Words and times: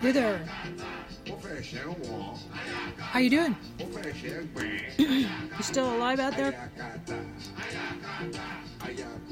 Hey 0.00 0.12
there. 0.12 0.40
How 2.98 3.20
you 3.20 3.30
doing? 3.30 3.56
you 4.98 5.28
still 5.60 5.94
alive 5.94 6.18
out 6.18 6.36
there? 6.36 6.70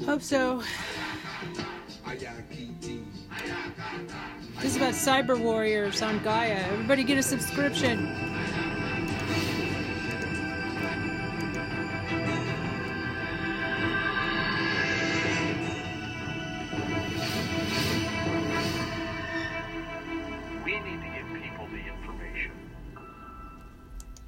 Hope 0.05 0.21
so. 0.21 0.63
This 4.55 4.71
is 4.71 4.75
about 4.77 4.93
cyber 4.93 5.37
warriors 5.39 6.01
on 6.01 6.23
Gaia. 6.23 6.63
Everybody 6.71 7.03
get 7.03 7.17
a 7.17 7.23
subscription. 7.23 8.28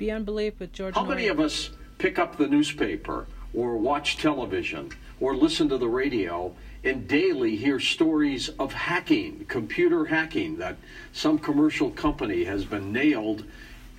Beyond 0.02 0.26
Belief 0.26 0.60
with 0.60 0.74
George 0.74 0.96
How 0.96 1.06
many 1.06 1.28
of 1.28 1.40
us 1.40 1.70
pick 2.00 2.18
up 2.18 2.36
the 2.36 2.48
newspaper 2.48 3.28
or 3.54 3.78
watch 3.78 4.18
television 4.18 4.90
or 5.20 5.36
listen 5.36 5.70
to 5.70 5.78
the 5.78 5.88
radio 5.88 6.56
and 6.84 7.08
daily 7.08 7.56
hear 7.56 7.80
stories 7.80 8.50
of 8.58 8.74
hacking, 8.74 9.46
computer 9.48 10.06
hacking, 10.06 10.58
that 10.58 10.78
some 11.14 11.38
commercial 11.38 11.92
company 11.92 12.44
has 12.46 12.66
been 12.66 12.92
nailed 12.92 13.46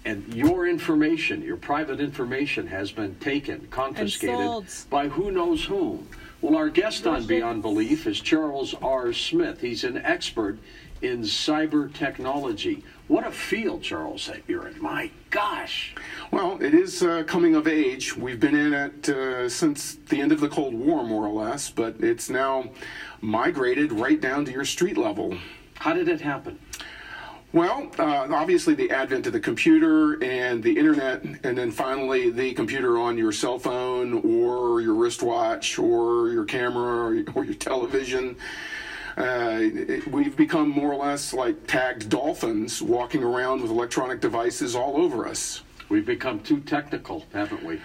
and 0.04 0.34
your 0.34 0.66
information, 0.66 1.40
your 1.40 1.56
private 1.56 2.00
information, 2.00 2.66
has 2.66 2.90
been 2.90 3.14
taken, 3.20 3.68
confiscated 3.70 4.66
by 4.90 5.06
who 5.06 5.30
knows 5.30 5.64
whom? 5.64 6.08
Well, 6.42 6.56
our 6.56 6.70
guest 6.70 7.06
on 7.06 7.24
Beyond 7.24 7.62
Belief 7.62 8.04
is 8.08 8.18
Charles 8.18 8.74
R. 8.82 9.12
Smith. 9.12 9.60
He's 9.60 9.84
an 9.84 9.98
expert 9.98 10.58
in 11.00 11.20
cyber 11.20 11.94
technology. 11.94 12.82
What 13.06 13.24
a 13.24 13.30
field, 13.30 13.84
Charles, 13.84 14.26
that 14.26 14.42
you're 14.48 14.66
in. 14.66 14.82
My 14.82 15.12
gosh. 15.30 15.94
Well, 16.32 16.60
it 16.60 16.74
is 16.74 17.00
uh, 17.04 17.22
coming 17.28 17.54
of 17.54 17.68
age. 17.68 18.16
We've 18.16 18.40
been 18.40 18.56
in 18.56 18.72
it 18.72 19.08
uh, 19.08 19.48
since 19.48 19.98
the 20.08 20.20
end 20.20 20.32
of 20.32 20.40
the 20.40 20.48
Cold 20.48 20.74
War, 20.74 21.04
more 21.04 21.26
or 21.26 21.44
less, 21.44 21.70
but 21.70 21.94
it's 22.00 22.28
now 22.28 22.70
migrated 23.20 23.92
right 23.92 24.20
down 24.20 24.44
to 24.46 24.50
your 24.50 24.64
street 24.64 24.96
level. 24.96 25.38
How 25.76 25.92
did 25.92 26.08
it 26.08 26.22
happen? 26.22 26.58
Well, 27.52 27.90
uh, 27.98 28.28
obviously, 28.30 28.74
the 28.74 28.90
advent 28.90 29.26
of 29.26 29.34
the 29.34 29.40
computer 29.40 30.22
and 30.24 30.62
the 30.62 30.78
internet, 30.78 31.22
and 31.22 31.58
then 31.58 31.70
finally 31.70 32.30
the 32.30 32.54
computer 32.54 32.98
on 32.98 33.18
your 33.18 33.30
cell 33.30 33.58
phone 33.58 34.22
or 34.24 34.80
your 34.80 34.94
wristwatch 34.94 35.78
or 35.78 36.30
your 36.30 36.46
camera 36.46 37.22
or, 37.34 37.44
your 37.44 37.54
television. 37.54 38.36
Uh, 39.18 39.58
it, 39.60 40.08
we've 40.08 40.34
become 40.34 40.70
more 40.70 40.94
or 40.94 40.96
less 40.96 41.34
like 41.34 41.66
tagged 41.66 42.08
dolphins 42.08 42.80
walking 42.80 43.22
around 43.22 43.60
with 43.60 43.70
electronic 43.70 44.22
devices 44.22 44.74
all 44.74 44.96
over 44.96 45.28
us. 45.28 45.62
We've 45.90 46.06
become 46.06 46.40
too 46.40 46.60
technical, 46.60 47.26
haven't 47.34 47.62
we? 47.62 47.78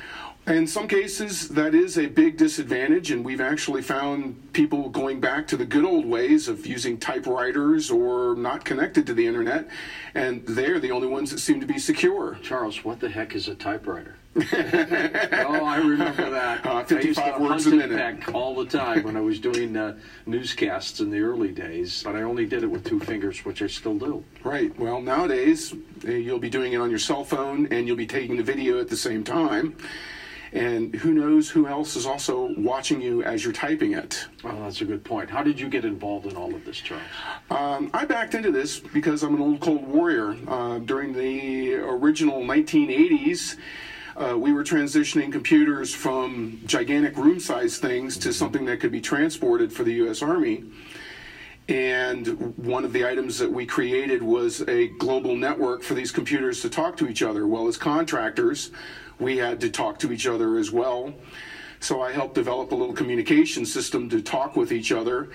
In 0.47 0.65
some 0.65 0.87
cases, 0.87 1.49
that 1.49 1.75
is 1.75 1.97
a 1.97 2.05
big 2.05 2.37
disadvantage, 2.37 3.11
and 3.11 3.25
we've 3.25 3.41
actually 3.41 3.81
found 3.81 4.53
people 4.53 4.87
going 4.87 5.19
back 5.19 5.45
to 5.47 5.57
the 5.57 5.65
good 5.65 5.83
old 5.83 6.05
ways 6.05 6.47
of 6.47 6.65
using 6.65 6.97
typewriters 6.97 7.91
or 7.91 8.33
not 8.37 8.63
connected 8.63 9.05
to 9.07 9.13
the 9.13 9.27
internet, 9.27 9.67
and 10.15 10.45
they're 10.47 10.79
the 10.79 10.89
only 10.89 11.07
ones 11.07 11.31
that 11.31 11.39
seem 11.39 11.59
to 11.59 11.65
be 11.65 11.77
secure. 11.77 12.39
Charles, 12.41 12.85
what 12.85 13.01
the 13.01 13.09
heck 13.09 13.35
is 13.35 13.49
a 13.49 13.55
typewriter? 13.55 14.15
oh, 14.37 15.65
I 15.65 15.79
remember 15.83 16.29
that. 16.29 16.65
Uh, 16.65 16.69
I 16.69 16.79
used 16.79 16.89
to 16.89 16.95
55 16.95 17.41
words 17.41 17.65
a 17.65 17.71
minute. 17.71 17.97
peck 17.97 18.33
all 18.33 18.55
the 18.55 18.65
time 18.65 19.03
when 19.03 19.17
I 19.17 19.21
was 19.21 19.39
doing 19.39 19.75
uh, 19.75 19.97
newscasts 20.25 21.01
in 21.01 21.09
the 21.11 21.19
early 21.19 21.51
days, 21.51 22.03
but 22.03 22.15
I 22.15 22.21
only 22.21 22.45
did 22.45 22.63
it 22.63 22.67
with 22.67 22.85
two 22.85 23.01
fingers, 23.01 23.43
which 23.43 23.61
I 23.61 23.67
still 23.67 23.97
do. 23.97 24.23
Right. 24.45 24.77
Well, 24.79 25.01
nowadays, 25.01 25.73
uh, 26.07 26.11
you'll 26.11 26.39
be 26.39 26.49
doing 26.49 26.71
it 26.71 26.77
on 26.77 26.89
your 26.89 26.99
cell 26.99 27.25
phone, 27.25 27.67
and 27.69 27.85
you'll 27.85 27.97
be 27.97 28.07
taking 28.07 28.37
the 28.37 28.43
video 28.43 28.79
at 28.79 28.87
the 28.87 28.95
same 28.95 29.25
time. 29.25 29.75
And 30.57 30.95
who 30.95 31.13
knows 31.13 31.49
who 31.49 31.67
else 31.67 31.95
is 31.95 32.07
also 32.07 32.51
watching 32.57 32.99
you 32.99 33.21
as 33.21 33.43
you're 33.43 33.53
typing 33.53 33.93
it. 33.93 34.27
Well, 34.43 34.59
that's 34.61 34.81
a 34.81 34.85
good 34.85 35.03
point. 35.03 35.29
How 35.29 35.43
did 35.43 35.59
you 35.59 35.69
get 35.69 35.85
involved 35.85 36.25
in 36.25 36.35
all 36.35 36.55
of 36.55 36.65
this, 36.65 36.77
Charles? 36.77 37.03
Um, 37.51 37.91
I 37.93 38.05
backed 38.05 38.33
into 38.33 38.51
this 38.51 38.79
because 38.79 39.21
I'm 39.21 39.35
an 39.35 39.41
old 39.41 39.59
Cold 39.59 39.87
Warrior. 39.87 40.35
Uh, 40.47 40.79
during 40.79 41.13
the 41.13 41.75
original 41.75 42.41
1980s, 42.41 43.57
uh, 44.15 44.35
we 44.35 44.51
were 44.51 44.63
transitioning 44.63 45.31
computers 45.31 45.93
from 45.93 46.59
gigantic 46.65 47.15
room 47.17 47.39
sized 47.39 47.79
things 47.79 48.17
to 48.17 48.33
something 48.33 48.65
that 48.65 48.79
could 48.79 48.91
be 48.91 49.01
transported 49.01 49.71
for 49.71 49.83
the 49.83 49.93
U.S. 49.93 50.23
Army. 50.23 50.63
And 51.69 52.57
one 52.57 52.83
of 52.83 52.93
the 52.93 53.05
items 53.05 53.37
that 53.37 53.51
we 53.51 53.67
created 53.67 54.23
was 54.23 54.61
a 54.67 54.87
global 54.87 55.35
network 55.35 55.83
for 55.83 55.93
these 55.93 56.11
computers 56.11 56.61
to 56.61 56.69
talk 56.69 56.97
to 56.97 57.07
each 57.07 57.21
other. 57.21 57.45
Well, 57.45 57.67
as 57.67 57.77
contractors, 57.77 58.71
we 59.19 59.37
had 59.37 59.59
to 59.61 59.69
talk 59.69 59.99
to 59.99 60.11
each 60.11 60.27
other 60.27 60.57
as 60.57 60.71
well. 60.71 61.13
So 61.79 62.01
I 62.01 62.11
helped 62.11 62.35
develop 62.35 62.71
a 62.71 62.75
little 62.75 62.93
communication 62.93 63.65
system 63.65 64.09
to 64.09 64.21
talk 64.21 64.55
with 64.55 64.71
each 64.71 64.91
other. 64.91 65.29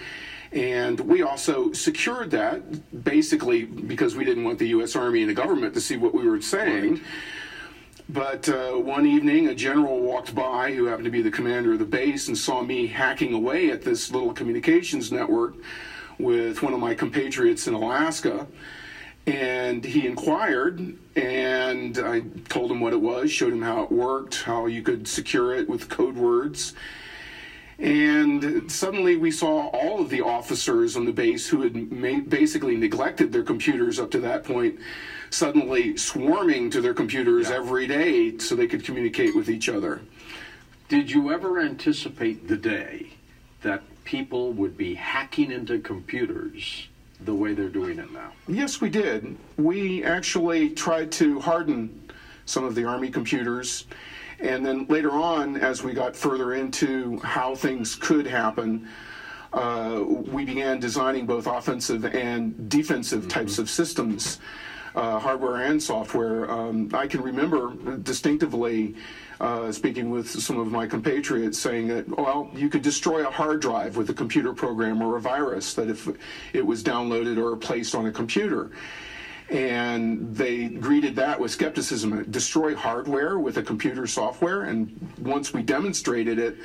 And 0.53 1.01
we 1.01 1.23
also 1.23 1.73
secured 1.73 2.31
that 2.33 3.05
basically 3.05 3.65
because 3.65 4.17
we 4.17 4.25
didn't 4.25 4.45
want 4.45 4.59
the 4.59 4.69
U.S. 4.69 4.97
Army 4.97 5.23
and 5.23 5.31
the 5.31 5.35
government 5.35 5.73
to 5.75 5.81
see 5.81 5.97
what 5.97 6.15
we 6.15 6.29
were 6.29 6.41
saying. 6.43 7.01
But 8.09 8.49
uh, 8.49 8.73
one 8.73 9.07
evening, 9.07 9.49
a 9.49 9.55
general 9.55 10.01
walked 10.01 10.35
by 10.35 10.73
who 10.75 10.87
happened 10.87 11.07
to 11.07 11.11
be 11.11 11.23
the 11.23 11.31
commander 11.31 11.73
of 11.73 11.79
the 11.79 11.87
base 11.87 12.29
and 12.29 12.37
saw 12.37 12.61
me 12.63 12.87
hacking 12.87 13.33
away 13.33 13.71
at 13.71 13.83
this 13.83 14.11
little 14.11 14.35
communications 14.35 15.11
network 15.11 15.55
with 16.19 16.63
one 16.63 16.75
of 16.75 16.81
my 16.81 16.95
compatriots 16.95 17.67
in 17.67 17.75
Alaska. 17.75 18.47
And 19.27 19.85
he 19.85 20.07
inquired, 20.07 20.97
and 21.15 21.97
I 21.99 22.23
told 22.49 22.73
him 22.73 22.81
what 22.81 22.93
it 22.93 23.01
was, 23.01 23.31
showed 23.31 23.53
him 23.53 23.63
how 23.63 23.83
it 23.85 23.93
worked, 23.93 24.43
how 24.43 24.67
you 24.67 24.83
could 24.83 25.07
secure 25.07 25.55
it 25.55 25.69
with 25.69 25.89
code 25.89 26.17
words. 26.17 26.75
And 27.79 28.71
suddenly 28.71 29.17
we 29.17 29.31
saw 29.31 29.69
all 29.69 30.01
of 30.01 30.11
the 30.11 30.23
officers 30.23 30.97
on 30.97 31.05
the 31.05 31.13
base 31.13 31.49
who 31.49 31.63
had 31.63 31.75
ma- 31.93 32.21
basically 32.29 32.77
neglected 32.77 33.33
their 33.33 33.43
computers 33.43 33.99
up 33.99 34.11
to 34.13 34.21
that 34.21 34.45
point 34.45 34.79
suddenly 35.31 35.97
swarming 35.97 36.71
to 36.71 36.81
their 36.81 36.95
computers 36.95 37.51
every 37.51 37.87
day 37.87 38.37
so 38.39 38.55
they 38.55 38.67
could 38.67 38.85
communicate 38.85 39.35
with 39.35 39.49
each 39.49 39.69
other. 39.69 40.03
Did 40.89 41.11
you 41.11 41.33
ever 41.33 41.59
anticipate 41.59 42.49
the 42.49 42.57
day 42.57 43.15
that 43.63 43.83
people 44.05 44.53
would 44.53 44.77
be 44.77 44.95
hacking 44.95 45.51
into 45.51 45.79
computers 45.79 46.89
the 47.25 47.35
way 47.35 47.55
they're 47.55 47.69
doing 47.69 47.99
it 47.99 48.11
now? 48.13 48.33
Yes, 48.49 48.81
we 48.81 48.91
did. 48.91 49.37
We 49.57 50.05
actually 50.05 50.71
tried 50.71 51.13
to 51.13 51.41
harden 51.41 52.11
some 52.47 52.65
of 52.65 52.75
the 52.75 52.85
Army 52.85 53.11
computers. 53.11 53.87
And 54.41 54.67
then 54.67 54.87
later 54.89 55.13
on, 55.13 55.57
as 55.57 55.83
we 55.83 55.93
got 55.93 56.17
further 56.17 56.55
into 56.55 57.19
how 57.21 57.55
things 57.55 57.95
could 57.95 58.27
happen, 58.27 58.89
uh, 59.53 60.03
we 60.07 60.45
began 60.45 60.81
designing 60.81 61.27
both 61.27 61.47
offensive 61.47 62.05
and 62.05 62.69
defensive 62.69 63.29
types 63.29 63.59
of 63.59 63.69
systems, 63.69 64.41
uh, 64.95 65.19
hardware 65.19 65.57
and 65.57 65.83
software. 65.83 66.51
Um, 66.51 66.91
I 66.93 67.07
can 67.07 67.23
remember 67.23 67.75
distinctively 67.99 68.95
uh, 69.41 69.73
speaking 69.73 70.11
with 70.11 70.31
some 70.31 70.59
of 70.59 70.71
my 70.71 70.87
compatriots 70.87 71.59
saying 71.59 71.89
that, 71.89 72.09
well, 72.17 72.51
you 72.55 72.69
could 72.69 72.83
destroy 72.83 73.27
a 73.27 73.31
hard 73.31 73.61
drive 73.61 73.97
with 73.97 74.09
a 74.11 74.15
computer 74.15 74.53
program 74.53 75.03
or 75.03 75.17
a 75.17 75.21
virus 75.21 75.75
that 75.75 75.89
if 75.89 76.09
it 76.53 76.65
was 76.65 76.83
downloaded 76.83 77.43
or 77.43 77.57
placed 77.57 77.95
on 77.95 78.07
a 78.07 78.13
computer. 78.13 78.71
And 79.51 80.35
they 80.35 80.69
greeted 80.69 81.17
that 81.17 81.39
with 81.39 81.51
skepticism. 81.51 82.31
Destroy 82.31 82.75
hardware 82.75 83.39
with 83.39 83.59
a 83.59 83.63
computer 83.63 84.07
software. 84.07 84.63
And 84.63 85.13
once 85.19 85.53
we 85.53 85.63
demonstrated 85.63 86.39
it, 86.39 86.57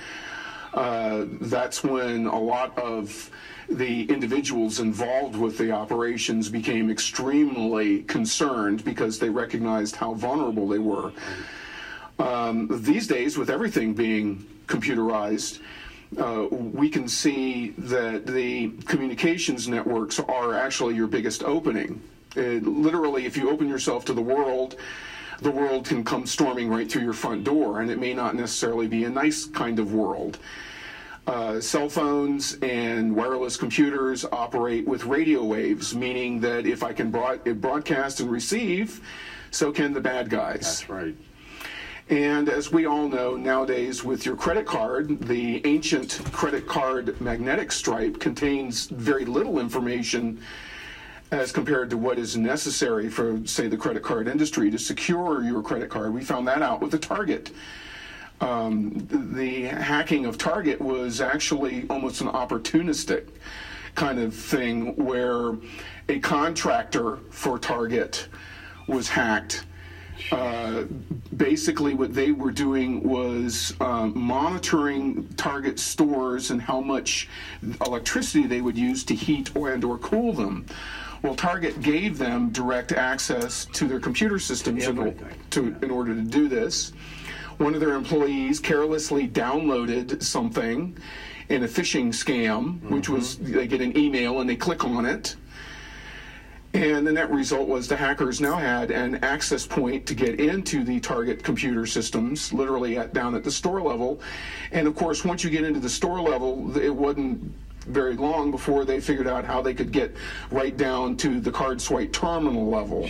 uh, 0.77 1.25
that's 1.41 1.83
when 1.83 2.27
a 2.27 2.39
lot 2.39 2.77
of 2.77 3.31
the 3.67 4.03
individuals 4.09 4.79
involved 4.79 5.35
with 5.35 5.57
the 5.57 5.71
operations 5.71 6.49
became 6.49 6.91
extremely 6.91 8.03
concerned 8.03 8.85
because 8.85 9.17
they 9.17 9.27
recognized 9.27 9.95
how 9.95 10.13
vulnerable 10.13 10.67
they 10.67 10.77
were. 10.77 11.11
Um, 12.19 12.67
these 12.83 13.07
days, 13.07 13.39
with 13.39 13.49
everything 13.49 13.95
being 13.95 14.45
computerized, 14.67 15.61
uh, 16.19 16.45
we 16.51 16.89
can 16.89 17.07
see 17.07 17.71
that 17.79 18.27
the 18.27 18.69
communications 18.85 19.67
networks 19.67 20.19
are 20.19 20.53
actually 20.53 20.93
your 20.93 21.07
biggest 21.07 21.43
opening. 21.43 21.99
Uh, 22.37 22.61
literally, 22.61 23.25
if 23.25 23.35
you 23.35 23.49
open 23.49 23.67
yourself 23.67 24.05
to 24.05 24.13
the 24.13 24.21
world, 24.21 24.75
the 25.41 25.51
world 25.51 25.85
can 25.85 26.03
come 26.03 26.25
storming 26.25 26.69
right 26.69 26.91
through 26.91 27.03
your 27.03 27.13
front 27.13 27.43
door, 27.43 27.81
and 27.81 27.91
it 27.91 27.99
may 27.99 28.13
not 28.13 28.35
necessarily 28.35 28.87
be 28.87 29.03
a 29.03 29.09
nice 29.09 29.45
kind 29.45 29.79
of 29.79 29.93
world. 29.93 30.39
Uh, 31.27 31.59
cell 31.59 31.89
phones 31.89 32.57
and 32.61 33.13
wireless 33.13 33.57
computers 33.57 34.25
operate 34.31 34.87
with 34.87 35.03
radio 35.03 35.43
waves, 35.43 35.93
meaning 35.93 36.39
that 36.39 36.65
if 36.65 36.83
I 36.83 36.93
can 36.93 37.11
broad- 37.11 37.43
broadcast 37.59 38.21
and 38.21 38.31
receive, 38.31 39.01
so 39.51 39.71
can 39.71 39.93
the 39.93 40.01
bad 40.01 40.29
guys. 40.29 40.61
That's 40.61 40.89
right. 40.89 41.15
And 42.09 42.47
as 42.47 42.71
we 42.71 42.85
all 42.85 43.09
know 43.09 43.35
nowadays, 43.35 44.05
with 44.05 44.25
your 44.25 44.37
credit 44.37 44.65
card, 44.65 45.19
the 45.23 45.65
ancient 45.67 46.21
credit 46.31 46.65
card 46.65 47.19
magnetic 47.19 47.73
stripe 47.73 48.21
contains 48.21 48.87
very 48.87 49.25
little 49.25 49.59
information 49.59 50.41
as 51.31 51.51
compared 51.51 51.89
to 51.89 51.97
what 51.97 52.17
is 52.17 52.37
necessary 52.37 53.09
for, 53.09 53.45
say, 53.45 53.67
the 53.67 53.77
credit 53.77 54.03
card 54.03 54.27
industry 54.27 54.71
to 54.71 54.77
secure 54.77 55.43
your 55.43 55.61
credit 55.61 55.89
card. 55.89 56.13
We 56.13 56.23
found 56.23 56.47
that 56.47 56.61
out 56.61 56.81
with 56.81 56.91
the 56.91 56.99
Target. 56.99 57.51
Um, 58.39 59.07
the 59.09 59.63
hacking 59.63 60.25
of 60.25 60.37
Target 60.37 60.79
was 60.79 61.21
actually 61.21 61.85
almost 61.89 62.21
an 62.21 62.27
opportunistic 62.27 63.27
kind 63.95 64.19
of 64.19 64.33
thing 64.33 64.95
where 64.95 65.55
a 66.07 66.19
contractor 66.19 67.17
for 67.29 67.59
Target 67.59 68.27
was 68.87 69.09
hacked. 69.09 69.65
Uh, 70.31 70.83
basically, 71.35 71.93
what 71.93 72.13
they 72.13 72.31
were 72.31 72.51
doing 72.51 73.03
was 73.03 73.73
um, 73.81 74.17
monitoring 74.17 75.27
Target 75.35 75.79
stores 75.79 76.51
and 76.51 76.61
how 76.61 76.79
much 76.79 77.27
electricity 77.85 78.47
they 78.47 78.61
would 78.61 78.77
use 78.77 79.03
to 79.05 79.15
heat 79.15 79.55
or 79.55 79.73
and 79.73 79.83
or 79.83 79.97
cool 79.97 80.31
them. 80.33 80.65
Well, 81.21 81.35
Target 81.35 81.81
gave 81.81 82.17
them 82.17 82.49
direct 82.49 82.91
access 82.91 83.65
to 83.65 83.87
their 83.87 83.99
computer 83.99 84.39
systems 84.39 84.85
in, 84.85 85.39
to, 85.51 85.75
in 85.81 85.91
order 85.91 86.13
to 86.13 86.21
do 86.21 86.47
this. 86.47 86.93
One 87.57 87.73
of 87.73 87.79
their 87.79 87.95
employees 87.95 88.59
carelessly 88.59 89.27
downloaded 89.27 90.21
something 90.21 90.97
in 91.49 91.63
a 91.63 91.67
phishing 91.67 92.09
scam, 92.09 92.81
which 92.89 93.09
was 93.09 93.37
mm-hmm. 93.37 93.53
they 93.53 93.67
get 93.67 93.81
an 93.81 93.97
email 93.97 94.41
and 94.41 94.49
they 94.49 94.55
click 94.55 94.83
on 94.83 95.05
it. 95.05 95.35
And 96.73 97.07
the 97.07 97.11
net 97.11 97.31
result 97.31 97.67
was 97.67 97.87
the 97.87 97.95
hackers 97.95 98.39
now 98.39 98.57
had 98.57 98.91
an 98.91 99.23
access 99.23 99.65
point 99.65 100.05
to 100.05 100.13
get 100.13 100.39
into 100.39 100.83
the 100.83 100.99
target 100.99 101.43
computer 101.43 101.87
systems, 101.87 102.53
literally 102.53 102.97
at, 102.99 103.13
down 103.13 103.33
at 103.33 103.43
the 103.43 103.49
store 103.49 103.81
level. 103.81 104.21
And 104.71 104.87
of 104.87 104.95
course, 104.95 105.25
once 105.25 105.43
you 105.43 105.49
get 105.49 105.63
into 105.63 105.79
the 105.79 105.89
store 105.89 106.21
level, 106.21 106.77
it 106.77 106.93
wasn't 106.93 107.51
very 107.87 108.15
long 108.15 108.51
before 108.51 108.85
they 108.85 108.99
figured 108.99 109.27
out 109.27 109.45
how 109.45 109.61
they 109.61 109.73
could 109.73 109.91
get 109.91 110.15
right 110.51 110.75
down 110.75 111.15
to 111.17 111.39
the 111.39 111.51
card 111.51 111.81
swipe 111.81 112.11
terminal 112.13 112.69
level. 112.69 113.09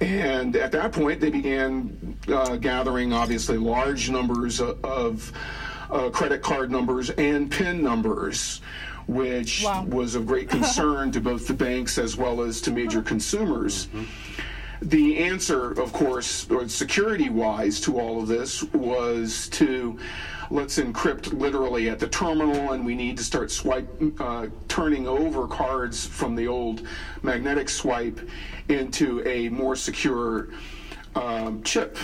And 0.00 0.54
at 0.56 0.70
that 0.72 0.92
point, 0.92 1.20
they 1.20 1.30
began 1.30 2.16
uh, 2.28 2.56
gathering 2.56 3.12
obviously 3.12 3.56
large 3.58 4.10
numbers 4.10 4.60
of, 4.60 4.84
of 4.84 5.32
uh, 5.90 6.10
credit 6.10 6.42
card 6.42 6.70
numbers 6.70 7.10
and 7.10 7.50
PIN 7.50 7.82
numbers, 7.82 8.60
which 9.06 9.64
Wow. 9.64 9.84
was 9.86 10.14
of 10.14 10.26
great 10.26 10.48
concern 10.48 11.10
to 11.12 11.20
both 11.20 11.48
the 11.48 11.54
banks 11.54 11.98
as 11.98 12.16
well 12.16 12.42
as 12.42 12.60
to 12.62 12.70
major 12.70 13.02
consumers. 13.02 13.88
The 14.82 15.18
answer, 15.18 15.72
of 15.72 15.92
course, 15.92 16.48
or 16.50 16.68
security 16.68 17.28
wise 17.30 17.80
to 17.80 17.98
all 17.98 18.20
of 18.22 18.28
this 18.28 18.62
was 18.72 19.48
to 19.48 19.98
let's 20.50 20.78
encrypt 20.78 21.32
literally 21.38 21.88
at 21.88 21.98
the 21.98 22.08
terminal, 22.08 22.72
and 22.72 22.84
we 22.84 22.94
need 22.94 23.16
to 23.16 23.24
start 23.24 23.50
swipe, 23.50 23.88
uh, 24.20 24.46
turning 24.68 25.06
over 25.06 25.46
cards 25.46 26.06
from 26.06 26.34
the 26.34 26.46
old 26.46 26.86
magnetic 27.22 27.68
swipe 27.68 28.20
into 28.68 29.26
a 29.26 29.48
more 29.48 29.76
secure 29.76 30.48
um, 31.14 31.62
chip. 31.62 31.98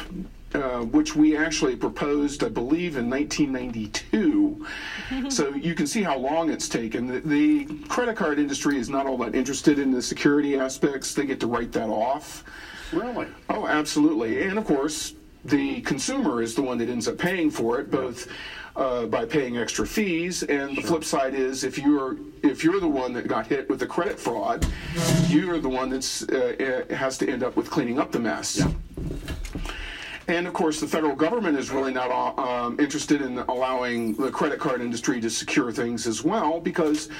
Uh, 0.55 0.85
which 0.85 1.17
we 1.17 1.37
actually 1.37 1.75
proposed, 1.75 2.45
I 2.45 2.49
believe, 2.49 2.97
in 2.97 3.11
1992. 3.11 4.65
so 5.29 5.53
you 5.53 5.75
can 5.75 5.85
see 5.85 6.01
how 6.01 6.17
long 6.17 6.49
it's 6.49 6.69
taken. 6.69 7.09
The, 7.09 7.19
the 7.19 7.65
credit 7.89 8.15
card 8.15 8.39
industry 8.39 8.79
is 8.79 8.89
not 8.89 9.05
all 9.05 9.19
that 9.19 9.35
interested 9.35 9.81
in 9.81 9.91
the 9.91 10.01
security 10.01 10.57
aspects. 10.57 11.13
They 11.13 11.27
get 11.27 11.41
to 11.41 11.49
write 11.49 11.73
that 11.73 11.89
off. 11.89 12.45
Really? 12.93 13.27
Oh, 13.51 13.67
absolutely. 13.67 14.45
And 14.45 14.57
of 14.57 14.65
course, 14.65 15.15
the 15.45 15.81
consumer 15.83 16.43
is 16.43 16.55
the 16.55 16.63
one 16.63 16.79
that 16.79 16.89
ends 16.89 17.09
up 17.09 17.19
paying 17.19 17.51
for 17.51 17.79
it, 17.81 17.91
both 17.91 18.29
uh, 18.77 19.07
by 19.07 19.25
paying 19.25 19.57
extra 19.59 19.87
fees. 19.87 20.43
And 20.43 20.77
the 20.77 20.83
flip 20.83 21.05
side 21.05 21.35
is, 21.35 21.65
if 21.65 21.79
you're 21.79 22.17
if 22.43 22.65
you're 22.65 22.81
the 22.81 22.89
one 22.89 23.13
that 23.15 23.29
got 23.29 23.47
hit 23.47 23.69
with 23.69 23.81
the 23.81 23.87
credit 23.87 24.19
fraud, 24.19 24.67
you're 25.29 25.59
the 25.59 25.69
one 25.69 25.91
that's 25.91 26.23
uh, 26.29 26.85
uh, 26.91 26.95
has 26.95 27.19
to 27.19 27.31
end 27.31 27.43
up 27.43 27.57
with 27.57 27.71
cleaning 27.71 27.99
up 27.99 28.13
the 28.13 28.21
mess. 28.21 28.63
And 30.27 30.47
of 30.47 30.55
course, 30.55 30.81
the 30.81 30.87
federal 30.87 31.15
government 31.15 31.59
is 31.59 31.71
really 31.71 31.93
not 31.93 32.11
uh, 32.11 32.41
um, 32.41 32.81
interested 32.81 33.21
in 33.21 33.39
allowing 33.41 34.15
the 34.15 34.31
credit 34.31 34.59
card 34.59 34.81
industry 34.81 35.21
to 35.21 35.29
secure 35.29 35.71
things 35.71 36.07
as 36.07 36.25
well 36.25 36.61
because 36.61 37.11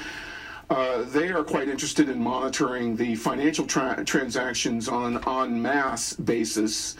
uh, 0.71 1.03
they 1.03 1.29
are 1.29 1.43
quite 1.43 1.69
interested 1.69 2.09
in 2.09 2.19
monitoring 2.19 2.95
the 2.95 3.13
financial 3.15 3.67
tra- 3.67 4.03
transactions 4.03 4.87
on 4.87 5.17
an 5.17 5.23
en 5.27 5.61
masse 5.61 6.13
basis, 6.13 6.95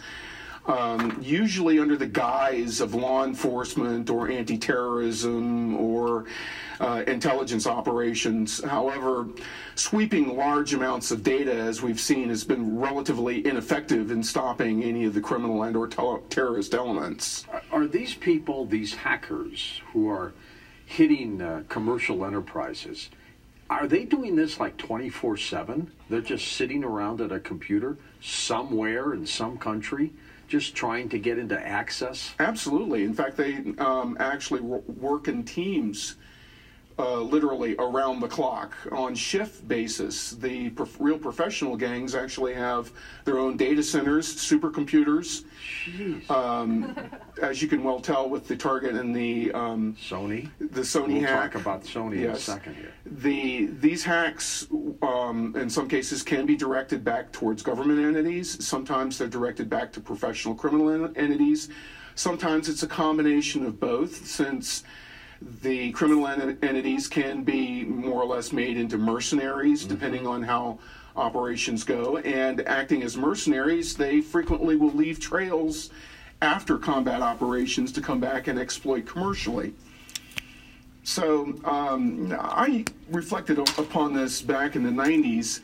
um, 0.66 1.18
usually 1.22 1.78
under 1.78 1.96
the 1.96 2.06
guise 2.06 2.80
of 2.80 2.94
law 2.94 3.24
enforcement 3.24 4.10
or 4.10 4.28
anti 4.28 4.58
terrorism 4.58 5.76
or 5.76 6.26
uh, 6.80 7.04
intelligence 7.06 7.66
operations. 7.66 8.62
However, 8.64 9.28
sweeping 9.74 10.36
large 10.36 10.74
amounts 10.74 11.10
of 11.10 11.22
data, 11.22 11.54
as 11.54 11.82
we've 11.82 12.00
seen, 12.00 12.28
has 12.28 12.44
been 12.44 12.78
relatively 12.78 13.46
ineffective 13.46 14.10
in 14.10 14.22
stopping 14.22 14.82
any 14.82 15.04
of 15.04 15.14
the 15.14 15.20
criminal 15.20 15.62
and 15.62 15.76
or 15.76 15.86
tel- 15.86 16.22
terrorist 16.28 16.74
elements. 16.74 17.46
Are 17.70 17.86
these 17.86 18.14
people, 18.14 18.66
these 18.66 18.94
hackers 18.94 19.80
who 19.92 20.10
are 20.10 20.32
hitting 20.84 21.40
uh, 21.40 21.62
commercial 21.68 22.24
enterprises, 22.24 23.10
are 23.68 23.88
they 23.88 24.04
doing 24.04 24.36
this 24.36 24.60
like 24.60 24.76
24 24.76 25.36
7? 25.36 25.90
They're 26.08 26.20
just 26.20 26.52
sitting 26.52 26.84
around 26.84 27.20
at 27.20 27.32
a 27.32 27.40
computer 27.40 27.96
somewhere 28.20 29.12
in 29.12 29.26
some 29.26 29.58
country, 29.58 30.12
just 30.48 30.74
trying 30.74 31.08
to 31.10 31.18
get 31.18 31.38
into 31.38 31.58
access? 31.58 32.34
Absolutely. 32.38 33.04
In 33.04 33.14
fact, 33.14 33.36
they 33.36 33.64
um, 33.78 34.16
actually 34.20 34.60
work 34.60 35.28
in 35.28 35.44
teams. 35.44 36.16
Uh, 36.98 37.20
literally 37.20 37.76
around 37.78 38.20
the 38.20 38.26
clock 38.28 38.72
on 38.90 39.14
shift 39.14 39.68
basis. 39.68 40.30
The 40.30 40.70
prof- 40.70 40.96
real 40.98 41.18
professional 41.18 41.76
gangs 41.76 42.14
actually 42.14 42.54
have 42.54 42.90
their 43.26 43.38
own 43.38 43.58
data 43.58 43.82
centers, 43.82 44.34
supercomputers. 44.34 45.44
Um, 46.30 46.96
as 47.42 47.60
you 47.60 47.68
can 47.68 47.84
well 47.84 48.00
tell 48.00 48.30
with 48.30 48.48
the 48.48 48.56
Target 48.56 48.94
and 48.94 49.14
the 49.14 49.52
um, 49.52 49.94
Sony? 50.00 50.48
the 50.58 50.80
Sony 50.80 51.18
We'll 51.20 51.24
hack. 51.24 51.52
talk 51.52 51.60
about 51.60 51.84
Sony 51.84 52.12
in 52.14 52.18
a 52.18 52.26
Yes. 52.28 52.44
second 52.44 52.76
here. 52.76 52.94
The 53.04 53.66
these 53.78 54.02
hacks, 54.02 54.66
um, 55.02 55.54
in 55.54 55.68
some 55.68 55.88
cases, 55.90 56.22
can 56.22 56.46
be 56.46 56.56
directed 56.56 57.04
back 57.04 57.30
towards 57.30 57.62
government 57.62 57.98
entities. 58.06 58.64
Sometimes 58.66 59.18
they're 59.18 59.28
directed 59.28 59.68
back 59.68 59.92
to 59.92 60.00
professional 60.00 60.54
criminal 60.54 60.88
en- 60.88 61.14
entities. 61.14 61.68
Sometimes 62.14 62.70
it's 62.70 62.82
a 62.82 62.86
combination 62.88 63.66
of 63.66 63.78
both, 63.78 64.26
since 64.26 64.82
the 65.40 65.92
criminal 65.92 66.26
en- 66.26 66.58
entities 66.62 67.08
can 67.08 67.44
be 67.44 67.84
more 67.84 68.22
or 68.22 68.26
less 68.26 68.52
made 68.52 68.76
into 68.76 68.98
mercenaries, 68.98 69.84
depending 69.84 70.26
on 70.26 70.42
how 70.42 70.78
operations 71.16 71.84
go. 71.84 72.18
And 72.18 72.66
acting 72.66 73.02
as 73.02 73.16
mercenaries, 73.16 73.94
they 73.96 74.20
frequently 74.20 74.76
will 74.76 74.92
leave 74.92 75.20
trails 75.20 75.90
after 76.42 76.78
combat 76.78 77.22
operations 77.22 77.92
to 77.92 78.00
come 78.00 78.20
back 78.20 78.46
and 78.46 78.58
exploit 78.58 79.06
commercially. 79.06 79.74
So 81.04 81.54
um, 81.64 82.36
I 82.38 82.84
reflected 83.10 83.58
upon 83.58 84.12
this 84.12 84.42
back 84.42 84.74
in 84.74 84.82
the 84.82 84.90
90s 84.90 85.60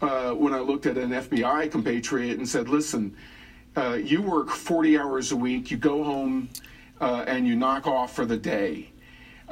uh, 0.00 0.32
when 0.32 0.52
I 0.52 0.58
looked 0.58 0.86
at 0.86 0.98
an 0.98 1.10
FBI 1.10 1.70
compatriot 1.70 2.38
and 2.38 2.48
said, 2.48 2.68
listen, 2.68 3.16
uh, 3.76 3.94
you 3.94 4.20
work 4.20 4.50
40 4.50 4.98
hours 4.98 5.32
a 5.32 5.36
week, 5.36 5.70
you 5.70 5.76
go 5.76 6.02
home 6.02 6.48
uh, 7.00 7.24
and 7.26 7.46
you 7.46 7.54
knock 7.54 7.86
off 7.86 8.14
for 8.14 8.26
the 8.26 8.36
day. 8.36 8.91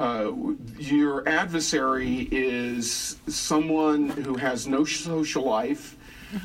Uh, 0.01 0.33
your 0.79 1.29
adversary 1.29 2.27
is 2.33 3.19
someone 3.27 4.09
who 4.09 4.35
has 4.35 4.67
no 4.67 4.83
social 4.83 5.45
life, 5.45 5.99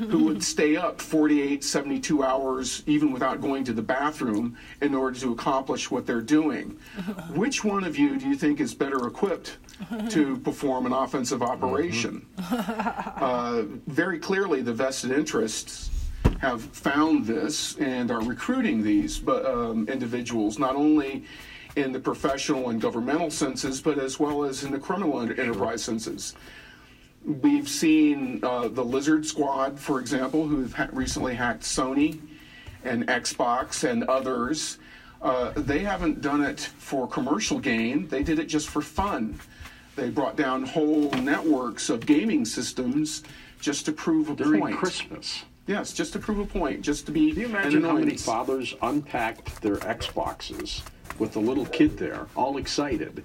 who 0.10 0.26
would 0.26 0.44
stay 0.44 0.76
up 0.76 1.00
48, 1.00 1.64
72 1.64 2.22
hours 2.22 2.84
even 2.86 3.14
without 3.14 3.40
going 3.40 3.64
to 3.64 3.72
the 3.72 3.82
bathroom 3.82 4.58
in 4.82 4.94
order 4.94 5.18
to 5.18 5.32
accomplish 5.32 5.90
what 5.90 6.06
they're 6.06 6.20
doing. 6.20 6.78
Which 7.34 7.64
one 7.64 7.86
of 7.86 7.98
you 7.98 8.18
do 8.18 8.28
you 8.28 8.36
think 8.36 8.60
is 8.60 8.76
better 8.76 9.08
equipped 9.08 9.58
to 10.10 10.38
perform 10.44 10.86
an 10.86 10.92
offensive 10.92 11.42
operation? 11.42 12.26
Uh, 12.38 13.64
very 13.88 14.20
clearly, 14.20 14.64
the 14.64 14.74
vested 14.74 15.12
interests 15.12 15.92
have 16.40 16.62
found 16.62 17.26
this 17.26 17.78
and 17.78 18.12
are 18.12 18.22
recruiting 18.22 18.84
these 18.84 19.26
um, 19.26 19.88
individuals, 19.88 20.60
not 20.60 20.76
only 20.76 21.24
in 21.76 21.92
the 21.92 22.00
professional 22.00 22.70
and 22.70 22.80
governmental 22.82 23.30
senses, 23.30 23.82
but 23.82 23.98
as 23.98 24.20
well 24.20 24.44
as 24.44 24.64
in 24.64 24.72
the 24.72 24.80
criminal 24.80 25.22
enter- 25.22 25.40
enterprise 25.40 25.84
senses. 25.84 26.36
We've 27.26 27.68
seen 27.68 28.40
uh, 28.44 28.68
the 28.68 28.84
Lizard 28.84 29.26
Squad, 29.26 29.80
for 29.80 30.00
example, 30.00 30.48
who've 30.48 30.74
ha- 30.74 30.90
recently 30.94 31.36
hacked 31.36 31.64
Sony 31.64 32.20
and 32.84 33.08
Xbox 33.08 33.84
and 33.90 34.04
others. 34.06 34.78
Uh, 35.22 35.52
they 35.56 35.80
haven't 35.80 36.22
done 36.22 36.44
it 36.44 36.60
for 36.60 37.08
commercial 37.08 37.60
gain, 37.60 38.08
they 38.08 38.24
did 38.24 38.40
it 38.40 38.46
just 38.46 38.70
for 38.70 38.82
fun. 38.82 39.40
They 39.96 40.10
brought 40.10 40.36
down 40.36 40.64
whole 40.66 41.10
networks 41.12 41.90
of 41.90 42.06
gaming 42.06 42.46
systems 42.46 43.24
just 43.60 43.86
to 43.86 43.92
prove 43.92 44.30
a 44.30 44.36
During 44.36 44.62
point. 44.62 44.78
Christmas. 44.78 45.44
Yes, 45.68 45.94
just 45.94 46.14
to 46.14 46.20
prove 46.20 46.40
a 46.40 46.46
point, 46.46 46.82
just 46.82 47.06
to 47.08 47.12
be. 47.12 47.32
Can 47.32 47.40
you 47.40 47.46
imagine 47.48 47.84
how 47.84 47.94
many 47.94 48.18
fathers 48.18 48.76
unpacked 48.84 49.62
their 49.64 49.78
Xboxes 49.78 50.84
with 51.20 51.34
the 51.34 51.40
little 51.40 51.66
kid 51.66 51.98
there, 51.98 52.28
all 52.36 52.58
excited, 52.58 53.24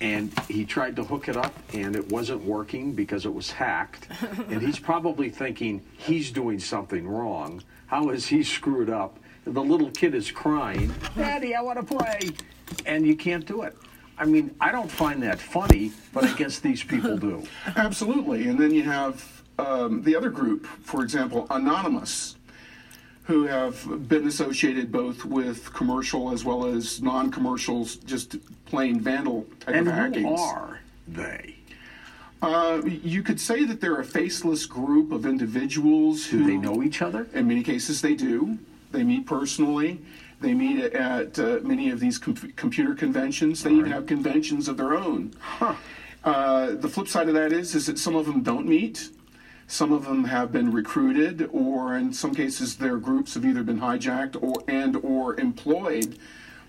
and 0.00 0.32
he 0.48 0.64
tried 0.64 0.96
to 0.96 1.04
hook 1.04 1.28
it 1.28 1.36
up 1.36 1.54
and 1.72 1.96
it 1.96 2.08
wasn't 2.10 2.42
working 2.44 2.92
because 2.92 3.26
it 3.26 3.34
was 3.34 3.50
hacked. 3.50 4.06
and 4.48 4.62
he's 4.62 4.78
probably 4.78 5.28
thinking 5.28 5.82
he's 5.96 6.30
doing 6.30 6.58
something 6.58 7.06
wrong. 7.08 7.62
How 7.86 8.08
has 8.08 8.26
he 8.26 8.42
screwed 8.42 8.90
up? 8.90 9.18
And 9.44 9.54
The 9.54 9.62
little 9.62 9.90
kid 9.90 10.14
is 10.14 10.30
crying, 10.30 10.94
Daddy, 11.16 11.54
I 11.54 11.60
want 11.62 11.80
to 11.80 11.96
play. 11.96 12.30
And 12.86 13.06
you 13.06 13.16
can't 13.16 13.46
do 13.46 13.62
it. 13.62 13.76
I 14.18 14.24
mean, 14.24 14.54
I 14.60 14.72
don't 14.72 14.90
find 14.90 15.22
that 15.22 15.40
funny, 15.40 15.92
but 16.12 16.24
I 16.24 16.32
guess 16.34 16.58
these 16.58 16.82
people 16.82 17.16
do. 17.16 17.44
Absolutely. 17.76 18.48
And 18.48 18.58
then 18.58 18.72
you 18.72 18.82
have 18.82 19.42
um, 19.58 20.02
the 20.02 20.14
other 20.16 20.28
group, 20.28 20.66
for 20.66 21.02
example, 21.02 21.46
Anonymous, 21.50 22.36
who 23.28 23.46
have 23.46 24.08
been 24.08 24.26
associated 24.26 24.90
both 24.90 25.22
with 25.26 25.70
commercial 25.74 26.32
as 26.32 26.46
well 26.46 26.64
as 26.64 27.02
non 27.02 27.30
commercials, 27.30 27.96
just 27.96 28.36
plain 28.64 28.98
vandal 29.00 29.46
type 29.60 29.74
And 29.74 29.86
of 29.86 29.92
hacking. 29.94 30.22
who 30.26 30.34
are 30.34 30.80
they? 31.06 31.54
Uh, 32.40 32.80
you 32.86 33.22
could 33.22 33.38
say 33.38 33.64
that 33.64 33.82
they're 33.82 34.00
a 34.00 34.04
faceless 34.04 34.64
group 34.64 35.12
of 35.12 35.26
individuals 35.26 36.26
Do 36.28 36.38
who 36.38 36.46
they 36.46 36.56
know 36.56 36.82
each 36.82 37.02
other? 37.02 37.26
In 37.34 37.46
many 37.46 37.62
cases, 37.62 38.00
they 38.00 38.14
do. 38.14 38.58
They 38.92 39.02
meet 39.04 39.26
personally. 39.26 40.00
They 40.40 40.54
meet 40.54 40.82
at 40.94 41.38
uh, 41.38 41.58
many 41.62 41.90
of 41.90 42.00
these 42.00 42.16
com- 42.16 42.34
computer 42.56 42.94
conventions. 42.94 43.62
They 43.62 43.72
even 43.72 43.90
have 43.92 44.06
conventions 44.06 44.68
of 44.68 44.78
their 44.78 44.94
own. 44.96 45.34
Uh, 46.24 46.76
the 46.76 46.88
flip 46.88 47.08
side 47.08 47.28
of 47.28 47.34
that 47.34 47.52
is, 47.52 47.74
is 47.74 47.86
that 47.86 47.98
some 47.98 48.16
of 48.16 48.24
them 48.24 48.42
don't 48.42 48.66
meet. 48.66 49.10
Some 49.70 49.92
of 49.92 50.06
them 50.06 50.24
have 50.24 50.50
been 50.50 50.72
recruited, 50.72 51.46
or 51.52 51.94
in 51.94 52.10
some 52.14 52.34
cases, 52.34 52.76
their 52.76 52.96
groups 52.96 53.34
have 53.34 53.44
either 53.44 53.62
been 53.62 53.78
hijacked 53.78 54.42
or 54.42 54.64
and 54.66 54.96
or 54.96 55.38
employed 55.38 56.18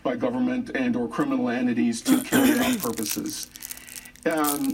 by 0.04 0.18
government 0.18 0.72
and 0.76 0.98
or 0.98 1.08
criminal 1.08 1.50
entities 1.50 2.02
to 2.02 2.18
carry 2.26 2.60
out 2.60 2.78
purposes. 2.80 3.48
Um, 4.26 4.74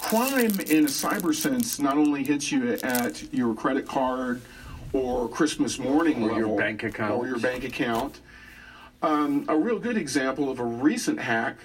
crime 0.00 0.58
in 0.70 0.84
a 0.86 0.88
cyber 0.88 1.34
sense 1.34 1.78
not 1.78 1.98
only 1.98 2.24
hits 2.24 2.50
you 2.50 2.72
at 2.82 3.30
your 3.32 3.54
credit 3.54 3.86
card 3.86 4.40
or 4.94 5.28
Christmas 5.28 5.78
morning 5.78 6.22
Or 6.30 6.38
your 6.38 6.56
bank 6.56 6.82
account. 6.82 7.12
or 7.12 7.26
your 7.26 7.38
bank 7.38 7.62
account. 7.62 8.20
Um, 9.02 9.44
a 9.48 9.56
real 9.56 9.78
good 9.78 9.98
example 9.98 10.50
of 10.50 10.60
a 10.60 10.64
recent 10.64 11.20
hack. 11.20 11.58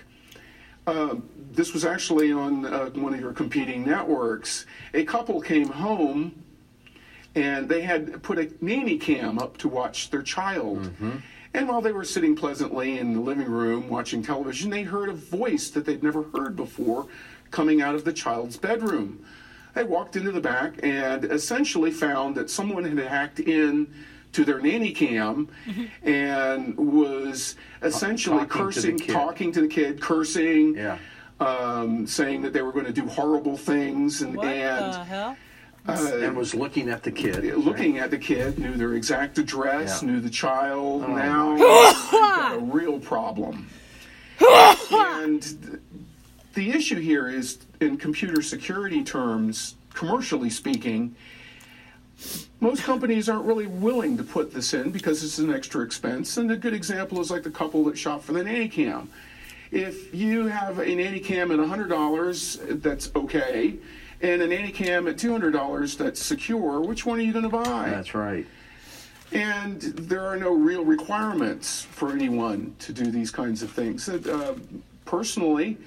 Uh, 0.86 1.16
this 1.52 1.74
was 1.74 1.86
actually 1.86 2.32
on 2.32 2.66
uh, 2.66 2.90
one 2.92 3.14
of 3.14 3.20
your 3.20 3.32
competing 3.34 3.86
networks. 3.86 4.66
A 4.94 5.04
couple 5.04 5.40
came 5.40 5.70
home 5.70 6.44
and 7.36 7.70
they 7.70 7.82
had 7.82 8.22
put 8.22 8.38
a 8.38 8.52
nanny 8.62 8.98
cam 8.98 9.40
up 9.40 9.58
to 9.58 9.68
watch 9.68 10.10
their 10.10 10.22
child. 10.22 10.92
And 11.56 11.68
while 11.68 11.82
they 11.82 11.92
were 11.92 12.04
sitting 12.04 12.36
pleasantly 12.36 12.98
in 12.98 13.14
the 13.14 13.20
living 13.20 13.50
room 13.50 13.88
watching 13.88 14.24
television, 14.24 14.70
they 14.72 14.84
heard 14.84 15.10
a 15.10 15.14
voice 15.14 15.70
that 15.72 15.86
they'd 15.86 16.04
never 16.04 16.24
heard 16.24 16.56
before 16.56 17.08
coming 17.52 17.82
out 17.82 17.94
of 17.96 18.04
the 18.04 18.14
child's 18.14 18.58
bedroom. 18.58 19.24
They 19.76 19.84
walked 19.84 20.16
into 20.16 20.32
the 20.32 20.42
back 20.42 20.76
and 20.84 21.26
essentially 21.26 21.92
found 21.92 22.36
that 22.36 22.50
someone 22.50 22.84
had 22.84 22.98
hacked 23.08 23.40
in 23.40 23.92
to 24.34 24.44
their 24.44 24.60
nanny 24.60 24.92
cam 24.92 25.48
and 26.04 26.76
was 26.78 27.56
essentially 27.82 28.40
Talking 28.46 28.50
cursing, 28.66 29.00
kid. 29.00 29.14
talking 29.14 29.52
to 29.54 29.62
the 29.62 29.68
kid, 29.68 30.02
cursing, 30.02 30.76
Yeah. 30.76 30.98
um, 31.40 32.06
saying 32.08 32.42
that 32.42 32.54
they 32.54 32.62
were 32.62 32.72
going 32.72 32.86
to 32.86 32.94
do 32.94 33.08
horrible 33.08 33.58
things, 33.58 34.22
and, 34.22 34.36
What 34.36 34.48
and 34.48 34.94
the 34.94 35.04
hell? 35.04 35.38
and 35.88 36.36
was 36.36 36.56
looking 36.56 36.90
at 36.90 37.04
the 37.04 37.12
kid. 37.12 37.44
looking 37.58 38.00
at 38.00 38.10
the 38.10 38.18
kid, 38.18 38.58
knew 38.58 38.74
their 38.74 38.94
exact 38.94 39.38
address, 39.38 40.02
Yeah. 40.02 40.10
Oh, 40.10 40.12
knew 40.14 40.20
the 40.22 40.30
child. 40.30 41.08
now 41.10 41.52
you've 41.56 42.12
got 42.12 42.56
a 42.56 42.60
real 42.60 43.00
problem. 43.00 43.68
and 44.42 45.80
the 46.56 46.70
issue 46.72 47.00
here 47.00 47.30
is, 47.30 47.60
in 47.80 47.98
computer 47.98 48.42
security 48.42 49.04
terms, 49.04 49.76
commercially 49.94 50.50
speaking, 50.50 51.16
most 52.60 52.84
companies 52.84 53.28
aren't 53.30 53.46
really 53.46 53.68
willing 53.68 54.18
to 54.18 54.24
put 54.24 54.54
this 54.54 54.74
in 54.74 54.92
because 54.92 55.24
it's 55.24 55.38
an 55.38 55.54
extra 55.54 55.84
expense. 55.84 56.38
And 56.38 56.52
a 56.52 56.56
good 56.56 56.74
example 56.74 57.20
is 57.20 57.30
like 57.30 57.44
the 57.44 57.52
couple 57.52 57.84
that 57.86 57.98
shop 57.98 58.24
for 58.24 58.34
the 58.34 58.44
nanny 58.44 58.70
cam. 58.70 59.10
If 59.72 60.14
you 60.14 60.48
have 60.48 60.80
a 60.80 60.96
nanny 60.96 61.20
cam 61.20 61.52
at 61.52 61.60
$100, 61.60 62.82
that's 62.82 63.12
okay, 63.16 63.76
and 64.22 64.42
a 64.42 64.48
nanny 64.48 64.72
cam 64.72 65.08
at 65.08 65.18
$200 65.18 65.98
that's 65.98 66.24
secure, 66.24 66.80
which 66.80 67.06
one 67.06 67.20
are 67.20 67.24
you 67.24 67.34
going 67.34 67.44
to 67.44 67.50
buy? 67.50 67.90
That's 67.90 68.14
right. 68.14 68.46
And 69.32 69.82
there 69.82 70.22
are 70.22 70.38
no 70.38 70.54
real 70.54 70.86
requirements 70.86 71.82
for 71.82 72.12
anyone 72.12 72.76
to 72.80 72.94
do 72.94 73.10
these 73.10 73.32
kinds 73.32 73.64
of 73.64 73.72
things. 73.72 74.08
Uh, 74.08 74.56
personally, 75.06 75.78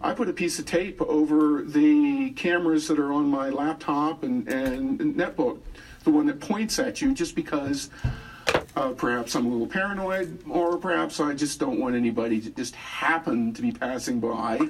I 0.00 0.12
put 0.12 0.28
a 0.28 0.32
piece 0.32 0.58
of 0.58 0.66
tape 0.66 1.00
over 1.02 1.62
the 1.62 2.30
cameras 2.30 2.88
that 2.88 2.98
are 2.98 3.12
on 3.12 3.26
my 3.28 3.48
laptop 3.48 4.22
and, 4.22 4.46
and 4.48 4.98
netbook, 5.14 5.60
the 6.04 6.10
one 6.10 6.26
that 6.26 6.40
points 6.40 6.78
at 6.78 7.00
you, 7.00 7.14
just 7.14 7.34
because 7.34 7.90
uh, 8.76 8.90
perhaps 8.90 9.34
I'm 9.34 9.46
a 9.46 9.48
little 9.48 9.66
paranoid, 9.66 10.42
or 10.48 10.76
perhaps 10.76 11.20
I 11.20 11.34
just 11.34 11.60
don't 11.60 11.78
want 11.78 11.94
anybody 11.94 12.40
to 12.40 12.50
just 12.50 12.74
happen 12.74 13.52
to 13.54 13.62
be 13.62 13.72
passing 13.72 14.20
by 14.20 14.68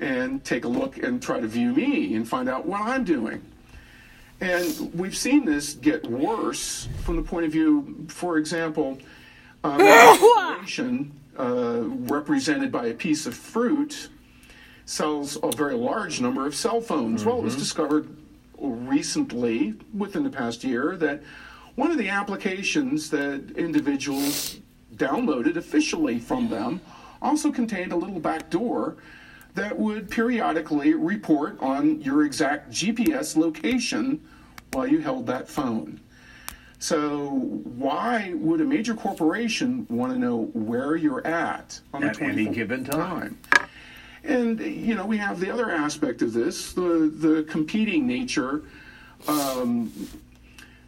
and 0.00 0.42
take 0.44 0.64
a 0.64 0.68
look 0.68 0.98
and 0.98 1.22
try 1.22 1.40
to 1.40 1.46
view 1.46 1.72
me 1.72 2.14
and 2.14 2.26
find 2.26 2.48
out 2.48 2.66
what 2.66 2.80
I'm 2.82 3.04
doing. 3.04 3.42
And 4.40 4.92
we've 4.94 5.16
seen 5.16 5.44
this 5.44 5.74
get 5.74 6.04
worse 6.06 6.88
from 7.04 7.16
the 7.16 7.22
point 7.22 7.46
of 7.46 7.52
view, 7.52 8.06
for 8.08 8.36
example, 8.36 8.98
um, 9.64 9.80
uh, 11.38 11.80
represented 12.10 12.70
by 12.70 12.86
a 12.86 12.94
piece 12.94 13.26
of 13.26 13.34
fruit 13.34 14.08
sells 14.86 15.36
a 15.42 15.50
very 15.50 15.74
large 15.74 16.20
number 16.20 16.46
of 16.46 16.54
cell 16.54 16.80
phones. 16.80 17.24
Well, 17.24 17.38
it 17.38 17.42
was 17.42 17.52
mm-hmm. 17.52 17.60
discovered 17.60 18.16
recently, 18.58 19.74
within 19.92 20.22
the 20.22 20.30
past 20.30 20.64
year, 20.64 20.96
that 20.96 21.22
one 21.74 21.90
of 21.90 21.98
the 21.98 22.08
applications 22.08 23.10
that 23.10 23.52
individuals 23.56 24.60
downloaded 24.94 25.56
officially 25.56 26.18
from 26.18 26.48
them 26.48 26.80
also 27.20 27.52
contained 27.52 27.92
a 27.92 27.96
little 27.96 28.20
back 28.20 28.48
door 28.48 28.96
that 29.54 29.76
would 29.76 30.10
periodically 30.10 30.94
report 30.94 31.58
on 31.60 32.00
your 32.00 32.24
exact 32.24 32.70
GPS 32.70 33.36
location 33.36 34.22
while 34.72 34.86
you 34.86 35.00
held 35.00 35.26
that 35.26 35.48
phone. 35.48 36.00
So, 36.78 37.30
why 37.30 38.34
would 38.34 38.60
a 38.60 38.64
major 38.64 38.94
corporation 38.94 39.86
want 39.88 40.12
to 40.12 40.18
know 40.18 40.50
where 40.52 40.94
you're 40.94 41.26
at 41.26 41.80
on 41.94 42.02
a 42.02 42.08
At 42.08 42.20
any 42.20 42.44
24 42.44 42.52
given 42.52 42.84
time. 42.84 43.38
And 44.26 44.60
you 44.60 44.94
know, 44.94 45.06
we 45.06 45.18
have 45.18 45.40
the 45.40 45.50
other 45.50 45.70
aspect 45.70 46.22
of 46.22 46.32
this, 46.32 46.72
the 46.72 47.12
the 47.14 47.44
competing 47.44 48.06
nature. 48.06 48.62
Um, 49.28 49.92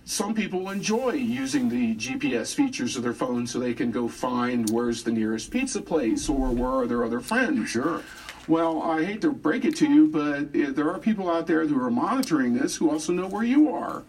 some 0.04 0.34
people 0.34 0.70
enjoy 0.70 1.12
using 1.12 1.68
the 1.68 1.94
GPS 1.94 2.54
features 2.54 2.96
of 2.96 3.02
their 3.02 3.12
phone 3.12 3.46
so 3.46 3.58
they 3.58 3.74
can 3.74 3.90
go 3.90 4.08
find 4.08 4.70
where's 4.70 5.02
the 5.02 5.12
nearest 5.12 5.50
pizza 5.50 5.82
place 5.82 6.30
or 6.30 6.48
where 6.48 6.70
are 6.70 6.86
their 6.86 7.04
other 7.04 7.20
friends. 7.20 7.68
Sure. 7.68 8.02
Well, 8.48 8.82
I 8.82 9.04
hate 9.04 9.20
to 9.20 9.30
break 9.30 9.66
it 9.66 9.76
to 9.76 9.86
you, 9.86 10.08
but 10.08 10.56
uh, 10.58 10.72
there 10.72 10.90
are 10.90 10.98
people 10.98 11.30
out 11.30 11.46
there 11.46 11.66
who 11.66 11.78
are 11.84 11.90
monitoring 11.90 12.54
this 12.54 12.76
who 12.76 12.90
also 12.90 13.12
know 13.12 13.26
where 13.26 13.44
you 13.44 13.70
are. 13.70 14.02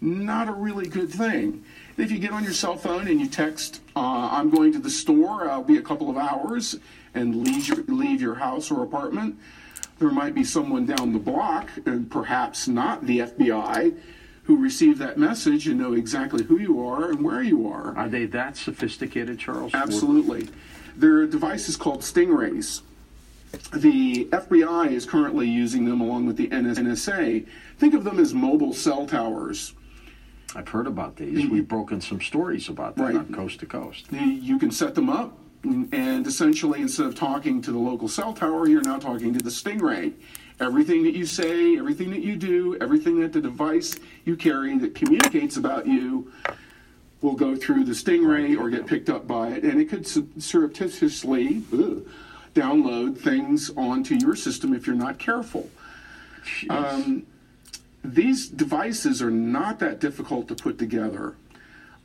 Not 0.00 0.48
a 0.48 0.52
really 0.52 0.88
good 0.88 1.10
thing. 1.10 1.64
If 2.00 2.10
you 2.10 2.18
get 2.18 2.32
on 2.32 2.42
your 2.42 2.54
cell 2.54 2.76
phone 2.76 3.08
and 3.08 3.20
you 3.20 3.28
text, 3.28 3.82
uh, 3.94 4.30
I'm 4.32 4.48
going 4.48 4.72
to 4.72 4.78
the 4.78 4.88
store, 4.88 5.50
I'll 5.50 5.62
be 5.62 5.76
a 5.76 5.82
couple 5.82 6.08
of 6.08 6.16
hours, 6.16 6.76
and 7.14 7.46
leave 7.46 7.68
your, 7.68 7.84
leave 7.88 8.22
your 8.22 8.36
house 8.36 8.70
or 8.70 8.82
apartment, 8.82 9.38
there 9.98 10.10
might 10.10 10.34
be 10.34 10.42
someone 10.42 10.86
down 10.86 11.12
the 11.12 11.18
block, 11.18 11.68
and 11.84 12.10
perhaps 12.10 12.66
not 12.66 13.04
the 13.04 13.18
FBI, 13.18 13.94
who 14.44 14.56
received 14.56 14.98
that 15.00 15.18
message 15.18 15.68
and 15.68 15.78
know 15.78 15.92
exactly 15.92 16.42
who 16.42 16.58
you 16.58 16.82
are 16.82 17.10
and 17.10 17.22
where 17.22 17.42
you 17.42 17.68
are. 17.68 17.94
Are 17.98 18.08
they 18.08 18.24
that 18.24 18.56
sophisticated, 18.56 19.38
Charles? 19.38 19.74
Absolutely. 19.74 20.48
There 20.96 21.18
are 21.18 21.26
devices 21.26 21.76
called 21.76 22.00
Stingrays. 22.00 22.80
The 23.74 24.24
FBI 24.24 24.90
is 24.90 25.04
currently 25.04 25.48
using 25.48 25.84
them 25.84 26.00
along 26.00 26.24
with 26.24 26.38
the 26.38 26.48
NSA. 26.48 27.46
Think 27.76 27.92
of 27.92 28.04
them 28.04 28.18
as 28.18 28.32
mobile 28.32 28.72
cell 28.72 29.06
towers. 29.06 29.74
I've 30.54 30.68
heard 30.68 30.86
about 30.86 31.16
these. 31.16 31.40
Mm-hmm. 31.44 31.52
We've 31.52 31.68
broken 31.68 32.00
some 32.00 32.20
stories 32.20 32.68
about 32.68 32.96
that 32.96 33.02
Right. 33.02 33.14
on 33.16 33.32
Coast 33.32 33.60
to 33.60 33.66
Coast. 33.66 34.06
You 34.12 34.58
can 34.58 34.70
set 34.70 34.94
them 34.94 35.08
up, 35.08 35.38
and 35.62 36.26
essentially, 36.26 36.80
instead 36.80 37.06
of 37.06 37.14
talking 37.14 37.62
to 37.62 37.72
the 37.72 37.78
local 37.78 38.08
cell 38.08 38.32
tower, 38.32 38.68
you're 38.68 38.82
now 38.82 38.98
talking 38.98 39.32
to 39.34 39.40
the 39.42 39.50
Stingray. 39.50 40.12
Everything 40.58 41.02
that 41.04 41.14
you 41.14 41.24
say, 41.24 41.78
everything 41.78 42.10
that 42.10 42.20
you 42.20 42.36
do, 42.36 42.76
everything 42.80 43.20
that 43.20 43.32
the 43.32 43.40
device 43.40 43.96
you 44.24 44.36
carry 44.36 44.76
that 44.78 44.94
communicates 44.94 45.56
about 45.56 45.86
you 45.86 46.30
will 47.22 47.34
go 47.34 47.54
through 47.56 47.84
the 47.84 47.92
Stingray 47.92 48.58
or 48.58 48.68
get 48.70 48.86
picked 48.86 49.08
up 49.08 49.26
by 49.26 49.48
it, 49.48 49.62
and 49.62 49.80
it 49.80 49.88
could 49.88 50.06
surreptitiously 50.06 51.62
ugh, 51.72 52.02
download 52.54 53.16
things 53.16 53.70
onto 53.76 54.16
your 54.16 54.34
system 54.34 54.74
if 54.74 54.86
you're 54.86 54.96
not 54.96 55.18
careful. 55.18 55.70
Jeez. 56.44 56.70
Um, 56.70 57.26
These 58.02 58.48
devices 58.48 59.20
are 59.20 59.30
not 59.30 59.78
that 59.80 60.00
difficult 60.00 60.48
to 60.48 60.54
put 60.54 60.78
together. 60.78 61.34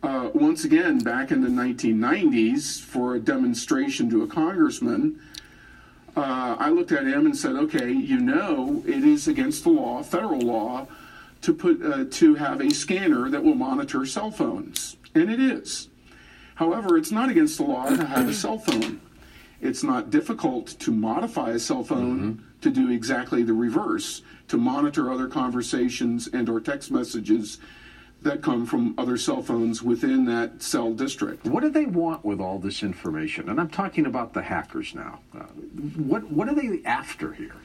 Uh, 0.04 0.30
once 0.34 0.64
again, 0.64 1.00
back 1.00 1.32
in 1.32 1.42
the 1.42 1.50
1990s, 1.50 2.82
for 2.82 3.16
a 3.16 3.20
demonstration 3.20 4.10
to 4.10 4.24
a 4.24 4.28
congressman, 4.28 5.20
uh, 6.16 6.56
I 6.60 6.70
looked 6.70 6.92
at 6.92 7.06
him 7.06 7.26
and 7.26 7.36
said, 7.36 7.56
"Okay, 7.56 7.92
you 7.92 8.20
know 8.20 8.84
it 8.86 9.04
is 9.04 9.28
against 9.28 9.64
the 9.64 9.70
law, 9.70 10.04
federal 10.04 10.42
law, 10.42 10.88
to 11.42 11.54
put 11.54 11.82
uh, 11.82 12.06
to 12.10 12.36
have 12.36 12.62
a 12.62 12.72
scanner 12.72 13.30
that 13.30 13.44
will 13.44 13.56
monitor 13.56 14.06
cell 14.06 14.32
phones, 14.32 14.98
and 15.14 15.30
it 15.30 15.40
is. 15.40 15.90
However, 16.56 16.98
it's 16.98 17.12
not 17.12 17.30
against 17.30 17.58
the 17.58 17.64
law 17.64 17.90
to 17.90 18.06
have 18.06 18.30
a 18.30 18.34
cell 18.34 18.58
phone. 18.58 19.02
It's 19.62 19.84
not 19.84 20.10
difficult 20.10 20.68
to 20.80 20.92
modify 20.92 21.52
a 21.52 21.60
cell 21.60 21.84
phone 21.84 22.44
to 22.62 22.70
do 22.70 22.90
exactly 22.90 23.44
the 23.44 23.54
reverse, 23.54 24.22
to 24.48 24.58
monitor 24.58 25.12
other 25.12 25.28
conversations 25.28 26.28
and 26.28 26.50
or 26.50 26.60
text 26.60 26.92
messages." 26.92 27.60
That 28.22 28.42
come 28.42 28.66
from 28.66 28.96
other 28.98 29.18
cell 29.18 29.44
phones 29.44 29.84
within 29.84 30.26
that 30.26 30.64
cell 30.64 30.94
district. 30.94 31.46
What 31.46 31.62
do 31.62 31.70
they 31.70 31.86
want 31.86 32.26
with 32.26 32.42
all 32.42 32.58
this 32.58 32.82
information? 32.82 33.50
And 33.50 33.60
I'm 33.60 33.70
talking 33.70 34.08
about 34.08 34.34
the 34.34 34.42
hackers 34.42 34.96
now. 34.96 35.20
Uh, 35.32 35.44
what 35.96 36.24
what 36.32 36.50
are 36.50 36.56
they 36.56 36.82
after 36.86 37.34
here? 37.34 37.56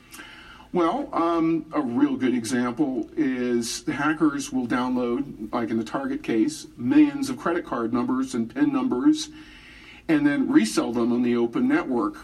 Well, 0.73 1.09
um, 1.13 1.65
a 1.73 1.81
real 1.81 2.15
good 2.15 2.35
example 2.35 3.09
is 3.17 3.83
the 3.85 3.93
hackers 3.93 4.53
will 4.53 4.67
download, 4.67 5.53
like 5.53 5.71
in 5.71 5.79
the 5.79 5.85
Target 5.85 6.23
case, 6.23 6.67
millions 6.77 7.31
of 7.31 7.39
credit 7.39 7.65
card 7.65 7.93
numbers 7.93 8.35
and 8.35 8.53
PIN 8.55 8.73
numbers, 8.73 9.31
and 10.11 10.27
then 10.27 10.51
resell 10.51 10.93
them 10.93 11.13
on 11.13 11.23
the 11.23 11.37
open 11.37 11.69
network 11.69 12.17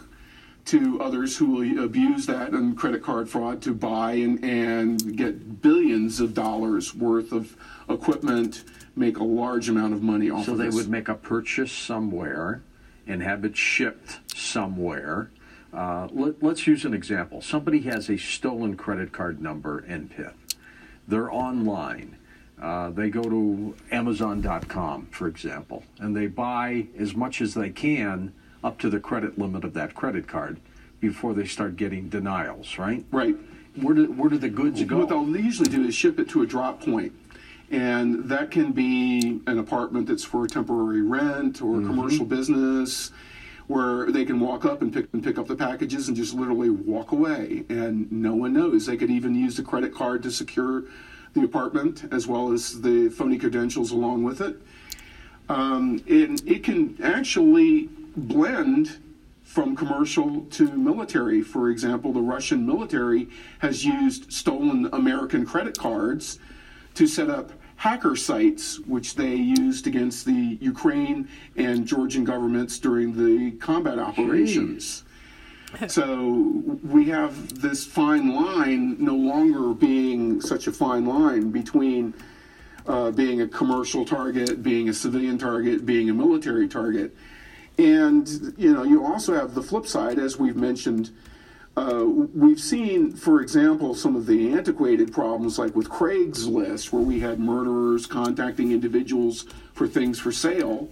to 0.64 1.00
others 1.00 1.36
who 1.36 1.46
will 1.46 1.84
abuse 1.84 2.26
that 2.26 2.50
and 2.50 2.76
credit 2.76 3.00
card 3.00 3.28
fraud 3.28 3.62
to 3.62 3.72
buy 3.72 4.14
and, 4.14 4.44
and 4.44 5.16
get 5.16 5.62
billions 5.62 6.18
of 6.18 6.34
dollars 6.34 6.92
worth 6.92 7.30
of 7.30 7.56
equipment, 7.88 8.64
make 8.96 9.18
a 9.18 9.24
large 9.24 9.68
amount 9.68 9.94
of 9.94 10.02
money 10.02 10.28
off 10.28 10.46
So 10.46 10.52
of 10.52 10.58
they 10.58 10.68
would 10.68 10.88
make 10.88 11.08
a 11.08 11.14
purchase 11.14 11.70
somewhere 11.70 12.62
and 13.06 13.22
have 13.22 13.44
it 13.44 13.56
shipped 13.56 14.18
somewhere. 14.36 15.30
Uh, 15.72 16.08
let, 16.10 16.42
let's 16.42 16.66
use 16.66 16.84
an 16.84 16.94
example. 16.94 17.40
Somebody 17.40 17.82
has 17.82 18.10
a 18.10 18.16
stolen 18.16 18.76
credit 18.76 19.12
card 19.12 19.40
number 19.40 19.78
and 19.78 20.10
PIN. 20.10 20.32
They're 21.06 21.30
online. 21.30 22.16
Uh, 22.60 22.90
they 22.90 23.10
go 23.10 23.22
to 23.22 23.74
Amazon.com, 23.92 25.06
for 25.10 25.28
example, 25.28 25.84
and 25.98 26.16
they 26.16 26.26
buy 26.26 26.86
as 26.98 27.14
much 27.14 27.42
as 27.42 27.54
they 27.54 27.70
can 27.70 28.32
up 28.64 28.78
to 28.78 28.88
the 28.88 28.98
credit 28.98 29.38
limit 29.38 29.64
of 29.64 29.74
that 29.74 29.94
credit 29.94 30.26
card 30.26 30.58
before 31.00 31.34
they 31.34 31.44
start 31.44 31.76
getting 31.76 32.08
denials, 32.08 32.78
right? 32.78 33.04
right. 33.10 33.36
Where 33.80 33.94
do, 33.94 34.10
where 34.12 34.30
do 34.30 34.38
the 34.38 34.48
goods 34.48 34.82
go? 34.84 34.98
What 34.98 35.10
they'll 35.10 35.36
usually 35.36 35.68
do 35.68 35.84
is 35.84 35.94
ship 35.94 36.18
it 36.18 36.28
to 36.30 36.42
a 36.42 36.46
drop 36.46 36.82
point. 36.82 37.12
And 37.70 38.24
that 38.28 38.50
can 38.50 38.72
be 38.72 39.40
an 39.46 39.58
apartment 39.58 40.06
that's 40.06 40.24
for 40.24 40.46
temporary 40.46 41.02
rent 41.02 41.60
or 41.60 41.80
a 41.80 41.84
commercial 41.84 42.24
business 42.24 43.10
where 43.66 44.10
they 44.12 44.24
can 44.24 44.38
walk 44.38 44.64
up 44.64 44.82
and 44.82 44.94
pick 44.94 45.08
and 45.12 45.22
pick 45.22 45.36
up 45.36 45.48
the 45.48 45.56
packages 45.56 46.06
and 46.06 46.16
just 46.16 46.32
literally 46.32 46.70
walk 46.70 47.10
away 47.10 47.64
and 47.68 48.10
no 48.12 48.34
one 48.34 48.52
knows. 48.52 48.86
They 48.86 48.96
could 48.96 49.10
even 49.10 49.34
use 49.34 49.56
the 49.56 49.64
credit 49.64 49.92
card 49.92 50.22
to 50.22 50.30
secure 50.30 50.84
the 51.36 51.44
apartment 51.44 52.04
as 52.10 52.26
well 52.26 52.52
as 52.52 52.80
the 52.80 53.10
phony 53.10 53.38
credentials 53.38 53.92
along 53.92 54.24
with 54.24 54.40
it. 54.40 54.56
Um, 55.48 56.02
and 56.08 56.42
it 56.46 56.64
can 56.64 56.96
actually 57.02 57.88
blend 58.16 58.98
from 59.44 59.76
commercial 59.76 60.40
to 60.50 60.72
military. 60.72 61.42
For 61.42 61.70
example, 61.70 62.12
the 62.12 62.20
Russian 62.20 62.66
military 62.66 63.28
has 63.60 63.84
used 63.84 64.32
stolen 64.32 64.88
American 64.92 65.46
credit 65.46 65.78
cards 65.78 66.40
to 66.94 67.06
set 67.06 67.30
up 67.30 67.52
hacker 67.76 68.16
sites, 68.16 68.80
which 68.80 69.14
they 69.14 69.34
used 69.34 69.86
against 69.86 70.24
the 70.24 70.58
Ukraine 70.60 71.28
and 71.56 71.86
Georgian 71.86 72.24
governments 72.24 72.78
during 72.78 73.14
the 73.14 73.52
combat 73.58 73.98
operations. 73.98 75.04
So 75.88 76.78
we 76.82 77.06
have 77.06 77.60
this 77.60 77.84
fine 77.84 78.34
line 78.34 78.96
no 78.98 79.14
longer 79.14 79.74
being 79.74 80.40
such 80.40 80.66
a 80.66 80.72
fine 80.72 81.06
line 81.06 81.50
between 81.50 82.14
uh, 82.86 83.10
being 83.10 83.42
a 83.42 83.48
commercial 83.48 84.04
target, 84.04 84.62
being 84.62 84.88
a 84.88 84.94
civilian 84.94 85.38
target, 85.38 85.84
being 85.84 86.08
a 86.08 86.14
military 86.14 86.68
target. 86.68 87.14
And 87.78 88.54
you 88.56 88.72
know, 88.72 88.84
you 88.84 89.04
also 89.04 89.34
have 89.34 89.54
the 89.54 89.62
flip 89.62 89.86
side, 89.86 90.18
as 90.18 90.38
we've 90.38 90.56
mentioned. 90.56 91.10
Uh, 91.76 92.04
we've 92.06 92.60
seen, 92.60 93.12
for 93.12 93.42
example, 93.42 93.94
some 93.94 94.16
of 94.16 94.24
the 94.24 94.52
antiquated 94.52 95.12
problems, 95.12 95.58
like 95.58 95.76
with 95.76 95.90
Craigslist, 95.90 96.90
where 96.90 97.02
we 97.02 97.20
had 97.20 97.38
murderers 97.38 98.06
contacting 98.06 98.72
individuals 98.72 99.44
for 99.74 99.86
things 99.86 100.18
for 100.18 100.32
sale, 100.32 100.88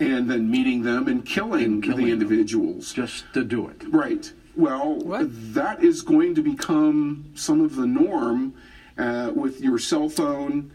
and 0.00 0.28
then 0.30 0.50
meeting 0.50 0.82
them 0.82 1.06
and 1.06 1.24
killing, 1.24 1.64
And 1.64 1.82
killing 1.82 2.06
the 2.06 2.10
individuals. 2.12 2.92
Just 2.92 3.24
to 3.34 3.44
do 3.44 3.68
it. 3.68 3.82
Right. 3.88 4.32
Well, 4.56 4.94
What? 4.96 5.28
that 5.54 5.84
is 5.84 6.02
going 6.02 6.34
to 6.34 6.42
become 6.42 7.26
some 7.34 7.60
of 7.60 7.76
the 7.76 7.86
norm 7.86 8.54
uh, 8.98 9.30
with 9.34 9.60
your 9.60 9.78
cell 9.78 10.08
phone, 10.08 10.70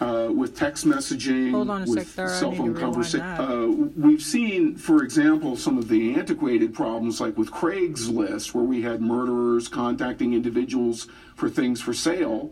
uh, 0.00 0.28
with 0.34 0.56
text 0.56 0.86
messaging, 0.86 1.50
Hold 1.52 1.70
on 1.70 1.82
a 1.82 1.90
with 1.90 2.08
sec, 2.08 2.28
cell 2.30 2.52
phone 2.52 2.68
rewind 2.72 2.78
conversation. 2.78 3.20
Uh, 3.26 3.66
we've 3.96 4.22
seen, 4.22 4.74
for 4.76 5.02
example, 5.04 5.56
some 5.56 5.76
of 5.78 5.88
the 5.88 6.14
antiquated 6.14 6.74
problems, 6.74 7.20
like 7.20 7.36
with 7.36 7.50
Craigslist, 7.50 8.54
where 8.54 8.64
we 8.64 8.80
had 8.82 9.00
murderers 9.02 9.68
contacting 9.68 10.32
individuals 10.32 11.06
for 11.36 11.48
things 11.50 11.80
for 11.82 11.92
sale, 11.94 12.50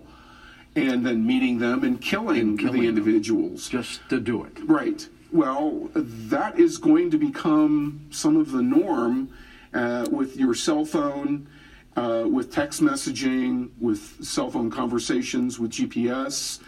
and 0.77 1.05
then 1.07 1.27
meeting 1.27 1.59
them 1.59 1.85
and 1.85 2.01
killing, 2.01 2.41
And 2.41 2.59
killing 2.61 2.81
the 2.83 2.87
them. 2.87 2.97
individuals. 2.99 3.69
Just 3.69 4.03
to 4.11 4.21
do 4.21 4.45
it. 4.45 4.53
Right. 4.65 5.09
Well, 5.31 5.91
that 5.95 6.59
is 6.59 6.79
going 6.79 7.11
to 7.11 7.19
become 7.19 8.07
some 8.11 8.39
of 8.39 8.51
the 8.51 8.63
norm 8.63 9.29
uh, 9.75 10.07
with 10.11 10.39
your 10.39 10.55
cell 10.55 10.87
phone, 10.87 11.47
uh, 11.97 12.25
with 12.27 12.51
text 12.51 12.81
messaging, 12.81 13.69
with 13.79 14.25
cell 14.25 14.51
phone 14.51 14.71
conversations, 14.71 15.59
with 15.59 15.73
GPS 15.73 16.61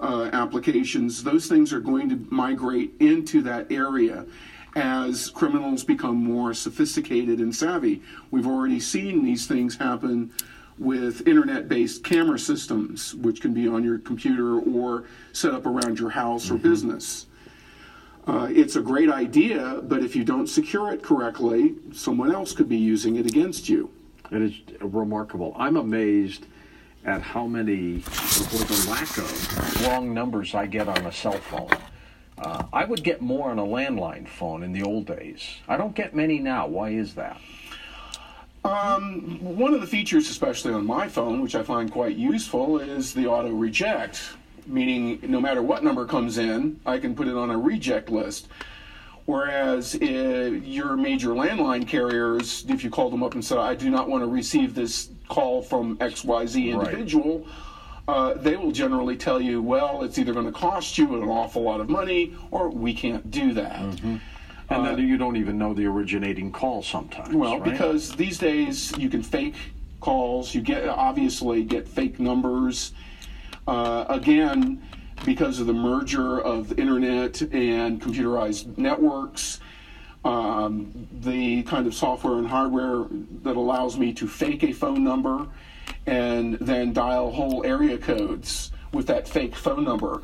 uh, 0.00 0.30
applications. 0.32 1.22
Those 1.22 1.46
things 1.46 1.72
are 1.72 1.78
going 1.78 2.08
to 2.08 2.16
migrate 2.28 2.92
into 2.98 3.40
that 3.42 3.70
area 3.70 4.26
as 4.74 5.30
criminals 5.30 5.84
become 5.84 6.16
more 6.16 6.54
sophisticated 6.54 7.38
and 7.38 7.54
savvy. 7.54 8.02
We've 8.32 8.48
already 8.48 8.80
seen 8.80 9.24
these 9.24 9.46
things 9.46 9.76
happen 9.76 10.32
with 10.76 11.26
internet 11.28 11.68
based 11.68 12.02
camera 12.02 12.38
systems, 12.40 13.14
which 13.14 13.40
can 13.40 13.54
be 13.54 13.68
on 13.68 13.84
your 13.84 13.98
computer 13.98 14.58
or 14.58 15.04
set 15.32 15.54
up 15.54 15.66
around 15.66 16.00
your 16.00 16.10
house 16.10 16.50
or 16.50 16.56
business. 16.56 17.27
Uh, 18.28 18.46
it's 18.50 18.76
a 18.76 18.80
great 18.82 19.10
idea, 19.10 19.80
but 19.84 20.04
if 20.04 20.14
you 20.14 20.22
don't 20.22 20.48
secure 20.48 20.92
it 20.92 21.02
correctly, 21.02 21.74
someone 21.94 22.30
else 22.30 22.52
could 22.52 22.68
be 22.68 22.76
using 22.76 23.16
it 23.16 23.24
against 23.24 23.70
you. 23.70 23.90
It 24.30 24.42
is 24.42 24.52
remarkable. 24.80 25.56
I'm 25.58 25.78
amazed 25.78 26.44
at 27.06 27.22
how 27.22 27.46
many, 27.46 27.96
or 27.96 28.64
the 28.64 28.86
lack 28.90 29.16
of, 29.16 29.86
wrong 29.86 30.12
numbers 30.12 30.54
I 30.54 30.66
get 30.66 30.88
on 30.88 31.06
a 31.06 31.12
cell 31.12 31.38
phone. 31.38 31.70
Uh, 32.36 32.64
I 32.70 32.84
would 32.84 33.02
get 33.02 33.22
more 33.22 33.50
on 33.50 33.58
a 33.58 33.64
landline 33.64 34.28
phone 34.28 34.62
in 34.62 34.72
the 34.72 34.82
old 34.82 35.06
days. 35.06 35.42
I 35.66 35.78
don't 35.78 35.94
get 35.94 36.14
many 36.14 36.38
now. 36.38 36.66
Why 36.66 36.90
is 36.90 37.14
that? 37.14 37.40
One 38.62 39.72
of 39.72 39.80
the 39.80 39.86
features, 39.86 40.28
especially 40.28 40.74
on 40.74 40.84
my 40.84 41.08
phone, 41.08 41.40
which 41.40 41.54
I 41.54 41.62
find 41.62 41.90
quite 41.90 42.16
useful, 42.16 42.78
is 42.78 43.14
the 43.14 43.26
auto 43.26 43.52
reject, 43.52 44.20
meaning 44.68 45.18
no 45.22 45.40
matter 45.40 45.62
what 45.62 45.82
number 45.82 46.04
comes 46.04 46.38
in, 46.38 46.80
I 46.86 46.98
can 46.98 47.14
put 47.14 47.26
it 47.26 47.34
on 47.34 47.50
a 47.50 47.58
reject 47.58 48.10
list. 48.10 48.48
Whereas 49.26 49.94
uh, 49.94 50.06
your 50.64 50.96
major 50.96 51.30
landline 51.30 51.86
carriers, 51.86 52.64
if 52.68 52.82
you 52.82 52.88
call 52.90 53.10
them 53.10 53.22
up 53.22 53.34
and 53.34 53.44
said, 53.44 53.58
I 53.58 53.74
do 53.74 53.90
not 53.90 54.08
want 54.08 54.22
to 54.22 54.26
receive 54.26 54.74
this 54.74 55.10
call 55.28 55.60
from 55.60 55.98
XYZ 55.98 56.74
Right. 56.74 56.86
individual, 56.88 57.46
uh, 58.06 58.34
they 58.34 58.56
will 58.56 58.72
generally 58.72 59.16
tell 59.16 59.38
you, 59.38 59.60
well, 59.60 60.02
it's 60.02 60.18
either 60.18 60.32
going 60.32 60.46
to 60.46 60.52
cost 60.52 60.96
you 60.96 61.14
an 61.22 61.28
awful 61.28 61.62
lot 61.62 61.80
of 61.80 61.90
money 61.90 62.34
or 62.50 62.70
we 62.70 62.94
can't 62.94 63.30
do 63.30 63.52
that. 63.52 63.80
And 64.70 64.84
then 64.84 64.98
you 64.98 65.18
don't 65.18 65.36
even 65.36 65.58
know 65.58 65.74
the 65.74 65.86
originating 65.86 66.50
call 66.50 66.82
sometimes. 66.82 67.34
Well, 67.34 67.60
right? 67.60 67.70
because 67.70 68.12
these 68.12 68.38
days 68.38 68.96
you 68.96 69.10
can 69.10 69.22
fake 69.22 69.56
calls. 70.00 70.54
You 70.54 70.62
get 70.62 70.88
obviously 70.88 71.64
get 71.64 71.86
fake 71.86 72.18
numbers. 72.18 72.92
Uh, 73.68 74.06
again, 74.08 74.82
because 75.26 75.60
of 75.60 75.66
the 75.66 75.74
merger 75.74 76.40
of 76.40 76.70
the 76.70 76.76
internet 76.76 77.42
and 77.42 78.00
computerized 78.00 78.78
networks, 78.78 79.60
um, 80.24 81.06
the 81.20 81.62
kind 81.64 81.86
of 81.86 81.92
software 81.92 82.38
and 82.38 82.46
hardware 82.48 83.04
that 83.42 83.56
allows 83.56 83.98
me 83.98 84.14
to 84.14 84.26
fake 84.26 84.64
a 84.64 84.72
phone 84.72 85.04
number 85.04 85.46
and 86.06 86.54
then 86.60 86.94
dial 86.94 87.30
whole 87.30 87.62
area 87.66 87.98
codes 87.98 88.72
with 88.94 89.06
that 89.06 89.28
fake 89.28 89.54
phone 89.54 89.84
number. 89.84 90.22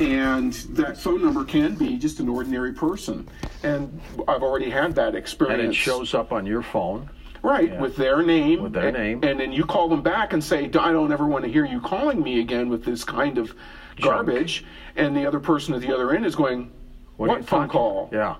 And 0.00 0.52
that 0.52 0.96
phone 0.96 1.24
number 1.24 1.44
can 1.44 1.74
be 1.74 1.96
just 1.96 2.20
an 2.20 2.28
ordinary 2.28 2.72
person. 2.72 3.28
And 3.64 4.00
I've 4.28 4.44
already 4.44 4.70
had 4.70 4.94
that 4.94 5.16
experience. 5.16 5.60
and 5.60 5.72
it 5.72 5.74
shows 5.74 6.14
up 6.14 6.30
on 6.30 6.46
your 6.46 6.62
phone. 6.62 7.10
Right, 7.42 7.70
Yeah. 7.72 7.80
with 7.80 7.96
their 7.96 8.22
name. 8.22 8.62
With 8.62 8.72
their 8.72 8.88
a- 8.88 8.92
name. 8.92 9.20
And 9.22 9.38
then 9.38 9.52
you 9.52 9.64
call 9.64 9.88
them 9.88 10.02
back 10.02 10.32
and 10.32 10.42
say, 10.42 10.64
I 10.64 10.68
don't 10.68 11.12
ever 11.12 11.26
want 11.26 11.44
to 11.44 11.50
hear 11.50 11.64
you 11.64 11.80
calling 11.80 12.22
me 12.22 12.40
again 12.40 12.68
with 12.68 12.84
this 12.84 13.04
kind 13.04 13.38
of 13.38 13.54
garbage. 14.00 14.64
And 14.96 15.16
the 15.16 15.26
other 15.26 15.40
person 15.40 15.74
at 15.74 15.80
the 15.80 15.92
other 15.94 16.12
end 16.12 16.24
is 16.26 16.34
going, 16.34 16.70
What, 17.16 17.30
are 17.30 17.36
you 17.38 17.42
phone 17.44 17.60
talking- 17.68 17.70
call? 17.70 18.10
Yeah. 18.12 18.36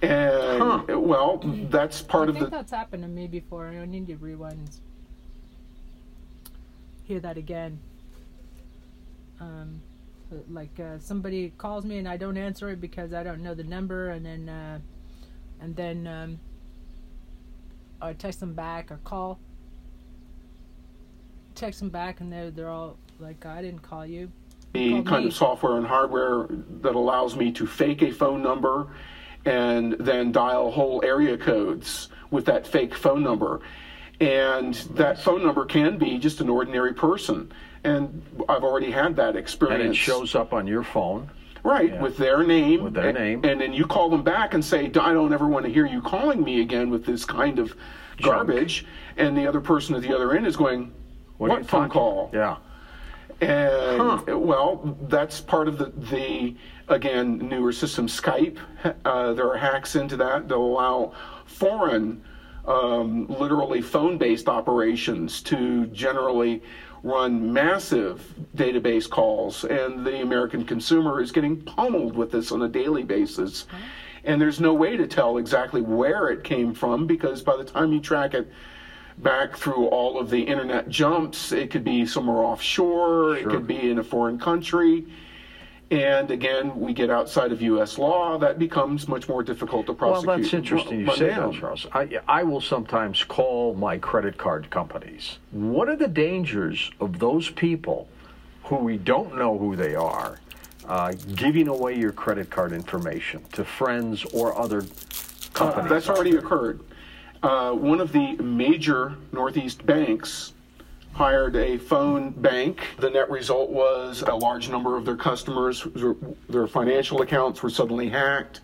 And 0.00 0.86
well, 1.08 1.38
that's 1.70 2.02
part 2.02 2.28
I 2.28 2.30
of 2.30 2.34
the. 2.34 2.38
I 2.38 2.42
think 2.44 2.52
that's 2.52 2.70
happened 2.70 3.02
to 3.02 3.08
me 3.08 3.26
before. 3.26 3.66
I 3.66 3.84
need 3.84 4.06
to 4.08 4.16
rewind. 4.16 4.58
and 4.58 4.70
Hear 7.04 7.18
that 7.20 7.36
again. 7.36 7.78
Um, 9.40 9.80
like 10.50 10.78
uh, 10.78 10.98
somebody 11.00 11.52
calls 11.58 11.84
me 11.84 11.98
and 11.98 12.06
I 12.08 12.16
don't 12.16 12.36
answer 12.36 12.68
it 12.70 12.80
because 12.80 13.12
I 13.12 13.22
don't 13.22 13.42
know 13.42 13.54
the 13.54 13.64
number, 13.64 14.10
and 14.10 14.24
then 14.26 14.48
uh, 14.48 14.78
and 15.60 15.74
then 15.74 16.06
um, 16.06 16.38
I 18.00 18.12
text 18.12 18.40
them 18.40 18.54
back 18.54 18.90
or 18.90 18.98
call. 19.04 19.38
Text 21.54 21.80
them 21.80 21.90
back 21.90 22.20
and 22.20 22.32
they're 22.32 22.50
they're 22.50 22.70
all 22.70 22.96
like, 23.18 23.44
I 23.44 23.60
didn't 23.62 23.80
call 23.80 24.06
you. 24.06 24.30
the 24.72 24.92
called 24.92 25.06
kind 25.06 25.24
me. 25.24 25.28
of 25.30 25.34
software 25.34 25.76
and 25.76 25.86
hardware 25.86 26.46
that 26.82 26.94
allows 26.94 27.34
me 27.36 27.50
to 27.52 27.66
fake 27.66 28.02
a 28.02 28.12
phone 28.12 28.42
number 28.42 28.88
and 29.44 29.94
then 29.94 30.30
dial 30.30 30.70
whole 30.70 31.02
area 31.04 31.36
codes 31.36 32.08
with 32.30 32.44
that 32.46 32.66
fake 32.66 32.94
phone 32.94 33.22
number. 33.22 33.60
And 34.20 34.74
that 34.94 35.18
phone 35.20 35.44
number 35.44 35.64
can 35.64 35.96
be 35.96 36.18
just 36.18 36.40
an 36.40 36.48
ordinary 36.48 36.92
person. 36.92 37.52
And 37.84 38.22
I've 38.48 38.64
already 38.64 38.90
had 38.90 39.14
that 39.16 39.36
experience. 39.36 39.80
And 39.82 39.90
it 39.92 39.96
shows 39.96 40.34
up 40.34 40.52
on 40.52 40.66
your 40.66 40.82
phone. 40.82 41.30
Right, 41.68 41.92
Yeah. 41.92 42.00
with 42.00 42.16
their 42.16 42.42
name. 42.42 42.82
With 42.84 42.94
their 42.94 43.08
and, 43.10 43.18
name. 43.18 43.44
And 43.44 43.60
then 43.60 43.74
you 43.74 43.84
call 43.84 44.08
them 44.08 44.22
back 44.22 44.54
and 44.54 44.64
say, 44.64 44.86
I 44.86 44.88
don't 45.12 45.34
ever 45.34 45.46
want 45.46 45.66
to 45.66 45.70
hear 45.72 45.84
you 45.84 46.00
calling 46.00 46.42
me 46.42 46.62
again 46.62 46.88
with 46.88 47.04
this 47.04 47.26
kind 47.26 47.58
of 47.58 47.74
garbage. 48.22 48.86
And 49.18 49.36
the 49.36 49.46
other 49.46 49.60
person 49.60 49.94
at 49.94 50.00
the 50.00 50.14
other 50.14 50.32
end 50.34 50.46
is 50.46 50.56
going, 50.56 50.90
What, 51.36 51.48
you 51.50 51.64
phone 51.64 51.82
talking- 51.82 51.90
call? 51.90 52.30
Yeah. 52.32 52.56
And 53.42 54.00
Huh. 54.00 54.38
well, 54.38 54.96
that's 55.08 55.42
part 55.42 55.68
of 55.68 55.76
the, 55.76 55.92
the 56.10 56.56
again 56.88 57.36
newer 57.36 57.72
system 57.72 58.06
Skype. 58.08 58.56
Uh, 59.04 59.34
there 59.34 59.48
are 59.50 59.58
hacks 59.58 59.94
into 59.94 60.16
that 60.16 60.48
that 60.48 60.56
allow 60.56 61.12
foreign, 61.44 62.22
um, 62.66 63.26
literally 63.28 63.82
phone-based 63.82 64.48
operations 64.48 65.42
to 65.42 65.86
generally 65.88 66.62
run 67.02 67.52
massive 67.52 68.34
database 68.56 69.08
calls, 69.08 69.64
and 69.64 70.04
the 70.04 70.20
American 70.20 70.64
consumer 70.64 71.20
is 71.20 71.32
getting 71.32 71.60
pummeled 71.62 72.16
with 72.16 72.30
this 72.32 72.52
on 72.52 72.62
a 72.62 72.68
daily 72.68 73.02
basis. 73.02 73.66
And 74.24 74.40
there's 74.40 74.60
no 74.60 74.74
way 74.74 74.96
to 74.96 75.06
tell 75.06 75.38
exactly 75.38 75.80
where 75.80 76.28
it 76.28 76.44
came 76.44 76.74
from 76.74 77.06
because 77.06 77.42
by 77.42 77.56
the 77.56 77.64
time 77.64 77.92
you 77.92 78.00
track 78.00 78.34
it 78.34 78.50
back 79.18 79.56
through 79.56 79.86
all 79.86 80.18
of 80.18 80.30
the 80.30 80.40
internet 80.40 80.88
jumps. 80.88 81.52
It 81.52 81.70
could 81.70 81.84
be 81.84 82.06
somewhere 82.06 82.38
offshore, 82.38 83.36
it 83.36 83.48
could 83.48 83.66
be 83.66 83.90
in 83.90 83.98
a 83.98 84.04
foreign 84.04 84.38
country. 84.38 85.06
And 85.90 86.30
again, 86.30 86.78
we 86.78 86.92
get 86.92 87.08
outside 87.08 87.50
of 87.50 87.62
U.S. 87.62 87.96
law, 87.96 88.36
that 88.38 88.58
becomes 88.58 89.08
much 89.08 89.26
more 89.26 89.42
difficult 89.42 89.86
to 89.86 89.94
prosecute. 89.94 90.26
Well, 90.26 90.36
that's 90.38 90.52
interesting 90.52 91.00
you 91.00 91.14
say 91.16 91.28
down. 91.30 91.52
that, 91.52 91.60
Charles. 91.60 91.86
I, 91.92 92.20
I 92.28 92.42
will 92.42 92.60
sometimes 92.60 93.24
call 93.24 93.74
my 93.74 93.96
credit 93.96 94.36
card 94.36 94.68
companies. 94.68 95.38
What 95.50 95.88
are 95.88 95.96
the 95.96 96.08
dangers 96.08 96.90
of 97.00 97.18
those 97.18 97.48
people 97.48 98.06
who 98.64 98.76
we 98.76 98.98
don't 98.98 99.34
know 99.38 99.56
who 99.56 99.76
they 99.76 99.94
are 99.94 100.40
uh, 100.86 101.14
giving 101.34 101.68
away 101.68 101.96
your 101.96 102.12
credit 102.12 102.50
card 102.50 102.72
information 102.72 103.42
to 103.52 103.64
friends 103.64 104.24
or 104.34 104.58
other 104.58 104.80
Uh, 104.82 104.84
companies? 105.54 105.88
that's 105.88 106.08
already 106.10 106.36
occurred. 106.36 106.80
Uh, 107.42 107.72
one 107.72 108.00
of 108.00 108.12
the 108.12 108.36
major 108.36 109.14
Northeast 109.32 109.86
banks 109.86 110.52
hired 111.18 111.56
a 111.56 111.76
phone 111.76 112.30
bank. 112.30 112.80
The 113.00 113.10
net 113.10 113.28
result 113.28 113.70
was 113.70 114.22
a 114.22 114.36
large 114.36 114.70
number 114.70 114.96
of 114.96 115.04
their 115.04 115.16
customers, 115.16 115.84
their, 116.48 116.68
financial 116.68 117.22
accounts 117.22 117.60
were 117.60 117.70
suddenly 117.70 118.08
hacked. 118.08 118.60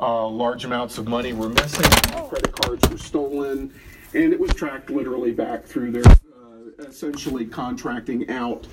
Uh, 0.00 0.26
large 0.26 0.64
amounts 0.64 0.96
of 0.96 1.06
money 1.06 1.34
were 1.34 1.50
missing. 1.50 1.84
Credit 2.30 2.50
cards 2.50 2.88
were 2.88 2.96
stolen, 2.96 3.74
and 4.14 4.32
it 4.32 4.40
was 4.40 4.54
tracked 4.54 4.88
literally 4.88 5.32
back 5.32 5.66
through 5.66 5.90
their 5.90 6.06
uh, 6.06 6.86
essentially 6.88 7.44
contracting 7.44 8.26
out 8.30 8.66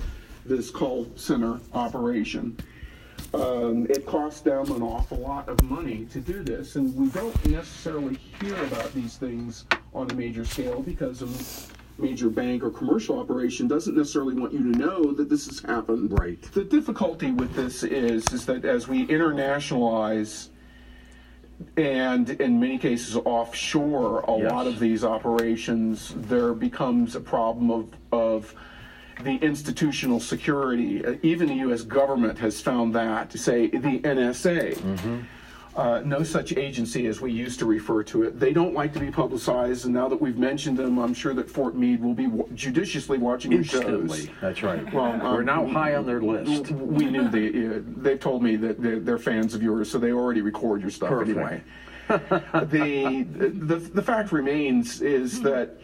this 0.46 0.70
call 0.70 1.06
center 1.14 1.60
operation. 1.74 2.56
Um, 3.34 3.86
it 3.90 4.06
cost 4.06 4.44
them 4.44 4.72
an 4.72 4.80
awful 4.80 5.18
lot 5.18 5.46
of 5.46 5.62
money 5.62 6.06
to 6.06 6.20
do 6.20 6.42
this, 6.42 6.76
and 6.76 6.96
we 6.96 7.08
don't 7.08 7.46
necessarily 7.46 8.14
hear 8.40 8.56
about 8.64 8.94
these 8.94 9.18
things 9.18 9.66
on 9.92 10.10
a 10.10 10.14
major 10.14 10.46
scale 10.46 10.80
because 10.80 11.20
a 11.20 11.28
major 12.00 12.28
bank 12.28 12.62
or 12.62 12.70
commercial 12.70 13.18
operation 13.18 13.68
doesn't 13.68 13.96
necessarily 13.96 14.34
want 14.34 14.52
you 14.52 14.72
to 14.72 14.78
know 14.78 15.12
that 15.12 15.28
this 15.28 15.46
has 15.46 15.60
happened. 15.60 16.18
Right. 16.18 16.40
The 16.52 16.64
difficulty 16.64 17.30
with 17.32 17.54
this 17.54 17.82
is 17.82 18.26
is 18.32 18.46
that 18.46 18.64
as 18.64 18.88
we 18.88 19.06
internationalize 19.06 20.48
and 21.76 22.30
in 22.30 22.58
many 22.58 22.78
cases 22.78 23.16
offshore 23.16 24.20
a 24.26 24.38
Yes. 24.38 24.50
lot 24.50 24.66
of 24.66 24.78
these 24.78 25.04
operations, 25.04 26.14
there 26.16 26.54
becomes 26.54 27.14
a 27.16 27.20
problem 27.20 27.70
of, 27.70 27.90
of 28.12 28.54
the 29.22 29.36
institutional 29.36 30.20
security. 30.20 31.04
Even 31.22 31.48
the 31.48 31.54
U.S. 31.56 31.82
government 31.82 32.38
has 32.38 32.60
found 32.62 32.94
that, 32.94 33.28
to 33.30 33.36
say 33.38 33.66
the 33.66 34.00
NSA. 34.00 34.74
Mm-hmm. 34.78 35.18
Uh, 35.76 36.02
no 36.04 36.24
such 36.24 36.56
agency 36.56 37.06
as 37.06 37.20
we 37.20 37.30
used 37.30 37.60
to 37.60 37.64
refer 37.64 38.02
to 38.02 38.24
it. 38.24 38.40
They 38.40 38.52
don't 38.52 38.74
like 38.74 38.92
to 38.94 38.98
be 38.98 39.08
publicized, 39.10 39.84
and 39.84 39.94
now 39.94 40.08
that 40.08 40.20
we've 40.20 40.36
mentioned 40.36 40.76
them, 40.76 40.98
I'm 40.98 41.14
sure 41.14 41.32
that 41.34 41.48
Fort 41.48 41.76
Meade 41.76 42.02
will 42.02 42.12
be 42.14 42.28
judiciously 42.54 43.18
watching 43.18 43.52
your 43.52 43.62
shows. 43.62 44.26
That's 44.40 44.64
right. 44.64 44.92
Well, 44.92 45.16
We're 45.22 45.40
um, 45.40 45.44
now 45.44 45.66
high 45.66 45.94
on 45.94 46.06
their 46.06 46.20
list. 46.20 46.72
We 46.72 47.04
knew 47.04 47.28
they. 47.28 47.76
Uh, 47.76 47.82
they've 47.98 48.18
told 48.18 48.42
me 48.42 48.56
that 48.56 48.82
they're, 48.82 48.98
they're 48.98 49.18
fans 49.18 49.54
of 49.54 49.62
yours, 49.62 49.88
so 49.88 49.98
they 49.98 50.10
already 50.10 50.40
record 50.40 50.80
your 50.80 50.90
stuff 50.90 51.10
Perfect. 51.10 51.38
anyway. 51.38 51.62
the, 52.08 53.22
the 53.22 53.76
the 53.76 54.02
fact 54.02 54.32
remains 54.32 55.00
is 55.00 55.40
that 55.42 55.78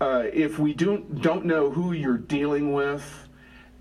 uh, 0.00 0.24
if 0.32 0.58
we 0.58 0.74
don't 0.74 1.22
don't 1.22 1.44
know 1.44 1.70
who 1.70 1.92
you're 1.92 2.18
dealing 2.18 2.72
with, 2.72 3.23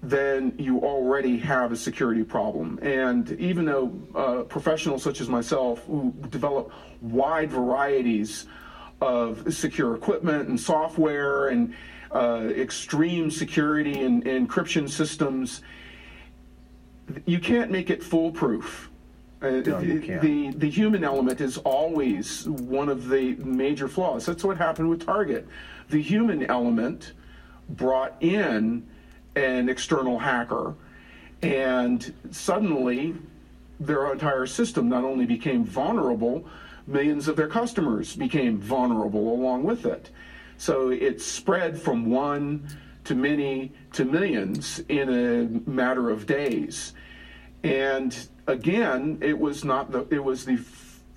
then 0.04 0.54
you 0.58 0.80
already 0.80 1.38
have 1.38 1.72
a 1.72 1.78
security 1.78 2.24
problem. 2.24 2.78
And 2.82 3.32
even 3.39 3.63
though 3.63 3.94
uh, 4.13 4.44
professionals 4.44 5.02
such 5.02 5.22
as 5.22 5.30
myself 5.30 5.86
who 5.86 6.13
develop 6.30 6.72
wide 7.02 7.50
varieties 7.50 8.48
of 9.00 9.54
secure 9.54 9.96
equipment 9.96 10.50
and 10.50 10.60
software 10.60 11.48
and 11.48 11.74
uh, 12.13 12.50
extreme 12.50 13.32
security 13.32 14.02
and, 14.04 14.28
and 14.28 14.48
encryption 14.48 14.89
systems, 14.89 15.62
you 17.26 17.39
can't 17.39 17.72
make 17.72 17.89
it 17.89 18.04
foolproof. 18.04 18.89
Uh, 19.42 19.62
No, 19.66 19.82
the, 19.82 20.18
the 20.20 20.52
the 20.52 20.70
human 20.70 21.04
element 21.04 21.42
is 21.42 21.58
always 21.60 22.48
one 22.48 22.88
of 22.88 23.10
the 23.10 23.36
major 23.36 23.88
flaws. 23.89 24.26
That's 24.26 24.44
what 24.44 24.58
happened 24.58 24.89
with 24.89 25.06
Target. 25.06 25.48
The 25.89 26.02
human 26.02 26.46
element 26.46 27.13
brought 27.70 28.16
in 28.22 28.88
an 29.36 29.69
external 29.69 30.19
hacker, 30.19 30.76
and 31.41 32.13
suddenly 32.32 33.15
their 33.80 34.12
entire 34.12 34.46
system 34.46 34.89
not 34.89 35.04
only 35.04 35.26
became 35.26 35.63
vulnerable, 35.65 36.46
millions 36.88 37.28
of 37.28 37.36
their 37.36 37.48
customers 37.48 38.15
became 38.15 38.58
vulnerable 38.58 39.34
along 39.34 39.63
with 39.63 39.86
it. 39.86 40.10
So 40.58 40.89
it 40.89 41.22
spread 41.22 41.80
from 41.80 42.10
one 42.10 42.67
to 43.06 43.15
many 43.15 43.72
to 43.93 44.06
millions 44.06 44.80
in 44.88 45.10
a 45.10 45.69
matter 45.69 46.10
of 46.10 46.26
days. 46.26 46.93
And 47.63 48.15
again, 48.48 49.17
it 49.22 49.38
was 49.38 49.63
not 49.63 49.91
the 49.91 50.08
it 50.10 50.24
was 50.24 50.46
the 50.46 50.60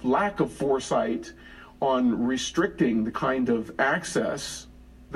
lack 0.02 0.40
of 0.40 0.52
foresight 0.52 1.32
on 1.80 2.24
restricting 2.26 3.04
the 3.04 3.10
kind 3.10 3.48
of 3.48 3.70
access 3.78 4.65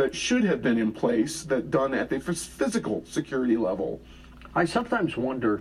that 0.00 0.14
should 0.14 0.44
have 0.44 0.62
been 0.62 0.78
in 0.78 0.90
place 0.90 1.42
that 1.42 1.70
done 1.70 1.92
at 1.92 2.08
the 2.08 2.18
physical 2.18 3.04
security 3.04 3.58
level. 3.58 4.00
I 4.54 4.64
sometimes 4.64 5.14
wonder 5.14 5.60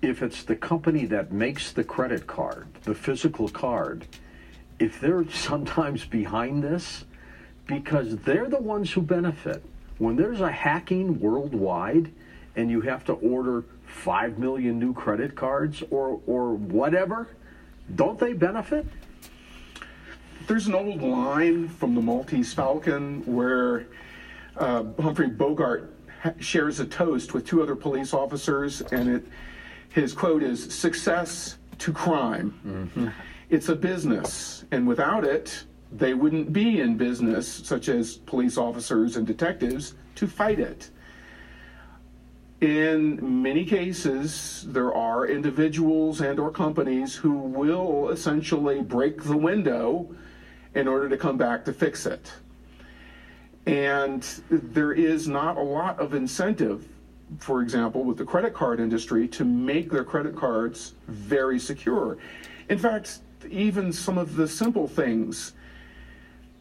if 0.00 0.22
it's 0.22 0.42
the 0.42 0.56
company 0.56 1.04
that 1.04 1.32
makes 1.32 1.72
the 1.72 1.84
credit 1.84 2.26
card, 2.26 2.68
the 2.84 2.94
physical 2.94 3.46
card, 3.50 4.06
if 4.78 4.98
they're 5.02 5.28
sometimes 5.30 6.06
behind 6.06 6.64
this 6.64 7.04
because 7.66 8.16
they're 8.16 8.48
the 8.48 8.58
ones 8.58 8.90
who 8.90 9.02
benefit. 9.02 9.62
When 9.98 10.16
there's 10.16 10.40
a 10.40 10.50
hacking 10.50 11.20
worldwide 11.20 12.10
and 12.56 12.70
you 12.70 12.80
have 12.80 13.04
to 13.04 13.12
order 13.12 13.66
5 13.84 14.38
million 14.38 14.78
new 14.78 14.94
credit 14.94 15.36
cards 15.36 15.82
or 15.90 16.22
or 16.26 16.54
whatever, 16.54 17.28
don't 17.94 18.18
they 18.18 18.32
benefit? 18.32 18.86
There's 20.48 20.66
an 20.66 20.74
old 20.74 21.02
line 21.02 21.68
from 21.68 21.94
the 21.94 22.00
Maltese 22.00 22.54
Falcon 22.54 23.22
where 23.26 23.86
uh, 24.56 24.84
Humphrey 24.98 25.28
Bogart 25.28 25.92
ha- 26.22 26.32
shares 26.40 26.80
a 26.80 26.86
toast 26.86 27.34
with 27.34 27.46
two 27.46 27.62
other 27.62 27.76
police 27.76 28.14
officers, 28.14 28.80
and 28.90 29.10
it, 29.10 29.26
his 29.90 30.14
quote 30.14 30.42
is 30.42 30.74
"Success 30.74 31.58
to 31.78 31.92
crime." 31.92 33.12
It's 33.50 33.68
a 33.68 33.76
business, 33.76 34.64
and 34.70 34.86
without 34.88 35.24
it, 35.24 35.64
they 35.92 36.14
wouldn't 36.14 36.50
be 36.52 36.80
in 36.80 36.96
business, 36.96 37.46
such 37.46 37.88
as 37.90 38.16
police 38.16 38.56
officers 38.56 39.16
and 39.16 39.26
detectives, 39.26 39.94
to 40.16 40.26
fight 40.26 40.58
it. 40.58 40.90
in 42.60 43.42
many 43.42 43.64
cases 43.64 44.66
there 44.70 44.92
are 44.92 45.26
individuals 45.26 46.20
and 46.20 46.40
or 46.40 46.50
companies 46.50 47.14
who 47.14 47.32
will 47.32 48.08
essentially 48.08 48.82
break 48.82 49.22
the 49.22 49.36
window 49.36 50.08
in 50.74 50.88
order 50.88 51.08
to 51.08 51.16
come 51.16 51.36
back 51.36 51.64
to 51.64 51.72
fix 51.72 52.06
it. 52.06 52.32
And 53.66 54.22
there 54.50 54.92
is 54.92 55.28
not 55.28 55.56
a 55.56 55.62
lot 55.62 55.98
of 55.98 56.14
incentive 56.14 56.86
for 57.40 57.60
example 57.60 58.04
with 58.04 58.16
the 58.16 58.24
credit 58.24 58.54
card 58.54 58.80
industry 58.80 59.28
to 59.28 59.44
make 59.44 59.90
their 59.90 60.04
credit 60.04 60.34
cards 60.34 60.94
very 61.08 61.58
secure. 61.58 62.16
In 62.70 62.78
fact 62.78 63.20
even 63.50 63.92
some 63.92 64.18
of 64.18 64.36
the 64.36 64.48
simple 64.48 64.88
things. 64.88 65.52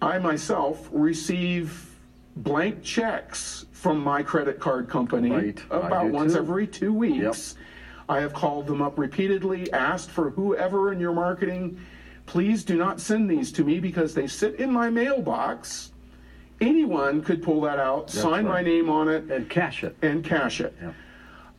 I 0.01 0.19
myself 0.19 0.87
receive 0.91 1.95
blank 2.37 2.83
checks 2.83 3.65
from 3.71 3.99
my 4.03 4.21
credit 4.21 4.59
card 4.59 4.87
company 4.89 5.31
Right, 5.31 5.63
about 5.71 6.09
once 6.11 6.33
too. 6.33 6.39
every 6.39 6.67
two 6.67 6.93
weeks. 6.93 7.55
I 8.09 8.21
have 8.21 8.33
called 8.33 8.67
them 8.67 8.81
up 8.81 8.97
repeatedly, 8.97 9.71
asked 9.73 10.11
for 10.11 10.29
whoever 10.29 10.93
in 10.93 10.99
your 10.99 11.13
marketing, 11.13 11.79
please 12.27 12.63
do 12.63 12.77
not 12.77 12.99
send 13.01 13.29
these 13.29 13.51
to 13.53 13.63
me 13.63 13.79
because 13.79 14.13
they 14.13 14.27
sit 14.27 14.55
in 14.59 14.71
my 14.71 14.89
mailbox. 14.91 15.91
Anyone 16.61 17.23
could 17.23 17.41
pull 17.41 17.61
that 17.61 17.79
out, 17.79 18.09
sign 18.09 18.45
my 18.45 18.61
name 18.61 18.89
on 18.89 19.07
it, 19.09 19.31
And 19.31 19.49
cash 19.49 19.83
it. 19.83 19.95
and 20.01 20.23
cash 20.23 20.61
it. 20.61 20.75
Yeah. 20.81 20.91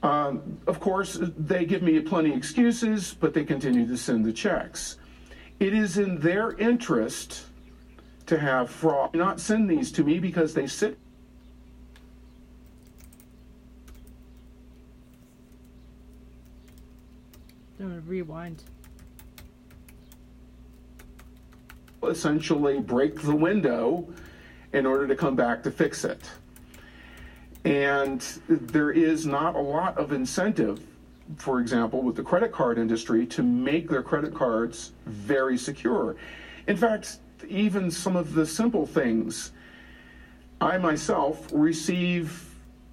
Um, 0.03 0.61
of 0.69 0.79
course, 0.79 1.19
they 1.21 1.65
give 1.65 1.83
me 1.83 1.99
plenty 2.01 2.31
of 2.31 2.37
excuses, 2.37 3.15
but 3.19 3.35
they 3.35 3.45
continue 3.45 3.87
to 3.89 3.97
send 3.97 4.25
the 4.25 4.33
checks. 4.33 4.97
It 5.59 5.75
is 5.75 5.99
in 5.99 6.21
their 6.21 6.53
interest 6.53 7.47
to 8.27 8.39
have 8.39 8.71
fraud. 8.71 9.13
Do 9.13 9.19
Not 9.19 9.41
send 9.41 9.69
these 9.69 9.91
to 9.93 10.05
me 10.05 10.21
because 10.21 10.55
they 10.55 10.67
sit 10.69 10.99
I'm 17.81 17.89
gonna 17.89 18.01
rewind. 18.01 18.65
Essentially 22.05 22.81
break 22.81 23.23
the 23.23 23.35
window 23.35 24.07
in 24.73 24.87
order 24.87 25.07
to 25.07 25.17
come 25.17 25.35
back 25.35 25.63
to 25.65 25.71
fix 25.71 26.05
it. 26.05 26.21
And 27.65 28.21
there 28.49 28.91
is 28.91 29.27
not 29.27 29.57
a 29.57 29.61
lot 29.61 29.99
of 29.99 30.13
incentive, 30.13 30.81
for 31.37 31.61
example, 31.61 32.03
with 32.03 32.17
the 32.17 32.23
credit 32.23 32.53
card 32.53 32.79
industry 32.79 33.27
to 33.27 33.43
make 33.43 33.89
their 33.89 34.03
credit 34.03 34.35
cards 34.35 34.93
very 35.07 35.59
secure. 35.59 36.17
In 36.67 36.77
fact, 36.77 37.19
even 37.49 37.91
some 37.91 38.17
of 38.17 38.35
the 38.35 38.47
simple 38.47 38.87
things, 38.87 39.53
I 40.61 40.79
myself 40.79 41.49
receive 41.53 42.45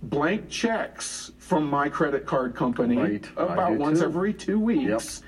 blank 0.04 0.50
checks 0.50 1.32
from 1.40 1.70
my 1.70 1.90
credit 1.90 2.26
card 2.26 2.56
company 2.56 2.98
Right, 2.98 3.30
about 3.38 3.74
once 3.78 4.00
too. 4.00 4.06
every 4.06 4.34
two 4.34 4.60
weeks. 4.60 5.22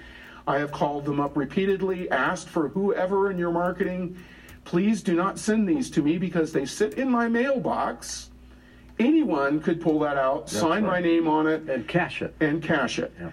I 0.47 0.59
have 0.59 0.71
called 0.71 1.03
them 1.03 1.19
up 1.19 1.35
repeatedly, 1.35 2.09
asked 2.09 2.47
for 2.47 2.69
whoever 2.69 3.29
in 3.29 3.37
your 3.37 3.51
marketing, 3.51 4.17
please 4.63 5.03
do 5.03 5.13
not 5.13 5.37
send 5.37 5.67
these 5.67 5.89
to 5.91 6.01
me 6.01 6.17
because 6.17 6.53
they 6.53 6.65
sit 6.65 6.93
in 6.93 7.11
my 7.11 7.27
mailbox. 7.27 8.31
Anyone 8.97 9.59
could 9.59 9.81
pull 9.81 9.99
that 9.99 10.17
out, 10.17 10.49
sign 10.49 10.85
my 10.85 11.01
name 11.01 11.27
on 11.27 11.47
it, 11.47 11.69
And 11.69 11.87
cash 11.87 12.21
it. 12.21 12.33
and 12.39 12.63
cash 12.63 12.97
it. 12.97 13.13
Yeah. 13.19 13.29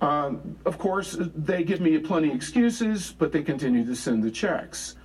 Um, 0.00 0.56
of 0.64 0.78
course, 0.78 1.16
they 1.18 1.64
give 1.64 1.80
me 1.80 1.98
plenty 1.98 2.30
of 2.30 2.36
excuses, 2.36 3.14
but 3.16 3.30
they 3.30 3.42
continue 3.42 3.84
to 3.84 3.94
send 3.94 4.22
the 4.22 4.30
checks. 4.30 4.96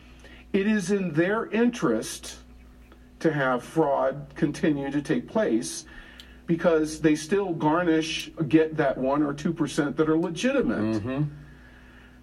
It 0.53 0.65
is 0.65 0.91
in 0.91 1.11
their 1.13 1.47
interest 1.47 2.37
to 3.19 3.33
have 3.33 3.63
fraud 3.63 4.27
continue 4.35 4.91
to 4.91 5.01
take 5.01 5.27
place 5.27 5.85
because 6.53 6.99
they 6.99 7.15
still 7.15 7.51
garnish, 7.51 8.29
get 8.47 8.77
that 8.77 8.95
1% 8.95 9.25
or 9.25 9.33
2% 9.33 9.95
that 9.95 10.07
are 10.07 10.15
legitimate. 10.15 11.01
Mm-hmm. 11.01 11.23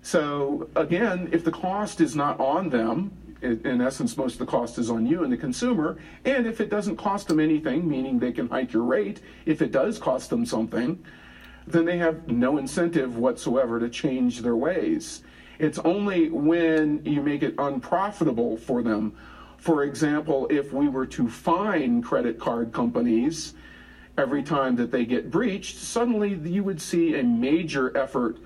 So, 0.03 0.71
again, 0.77 1.29
if 1.33 1.45
the 1.45 1.51
cost 1.51 2.01
is 2.01 2.14
not 2.14 2.38
on 2.38 2.69
them, 2.69 3.11
in, 3.43 3.61
in 3.66 3.81
essence, 3.81 4.16
most 4.16 4.35
of 4.35 4.38
the 4.38 4.47
cost 4.47 4.79
is 4.79 4.88
on 4.88 5.05
you 5.05 5.25
and 5.25 5.33
the 5.33 5.37
consumer, 5.37 5.99
and 6.25 6.47
if 6.47 6.61
it 6.61 6.71
doesn't 6.71 6.97
cost 6.97 7.27
them 7.27 7.40
anything, 7.40 7.88
meaning 7.88 8.21
they 8.21 8.31
can 8.31 8.49
hike 8.49 8.73
your 8.73 8.85
rate, 8.85 9.21
if 9.47 9.61
it 9.61 9.73
does 9.73 9.99
cost 9.99 10.31
them 10.31 10.47
something, 10.47 11.05
then 11.66 11.85
they 11.85 11.99
have 11.99 12.29
no 12.29 12.59
incentive 12.59 13.16
whatsoever 13.16 13.81
to 13.81 13.88
change 13.88 14.43
their 14.43 14.55
ways. 14.55 15.25
It's 15.59 15.81
only 15.81 16.31
when 16.31 17.05
you 17.05 17.21
make 17.21 17.43
it 17.43 17.57
unprofitable 17.59 18.59
for 18.59 18.85
them. 18.85 19.12
For 19.57 19.83
example, 19.83 20.47
if 20.51 20.73
we 20.73 20.88
were 20.88 21.07
to 21.07 21.29
fine 21.29 22.01
credit 22.01 22.38
card 22.38 22.73
companies 22.73 23.55
every 24.18 24.42
time 24.42 24.77
that 24.77 24.90
they 24.90 25.05
get 25.05 25.31
breached, 25.31 25.79
suddenly 25.79 26.35
you 26.35 26.64
would 26.64 26.81
see 26.81 27.18
a 27.18 27.23
major 27.23 27.96
effort 27.96 28.38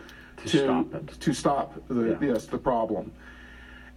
to, 0.46 0.58
stop 0.58 0.94
it. 0.94 1.20
to 1.20 1.32
stop 1.32 1.88
the, 1.88 2.10
Yeah. 2.20 2.32
yes, 2.32 2.46
the 2.46 2.58
problem. 2.58 3.12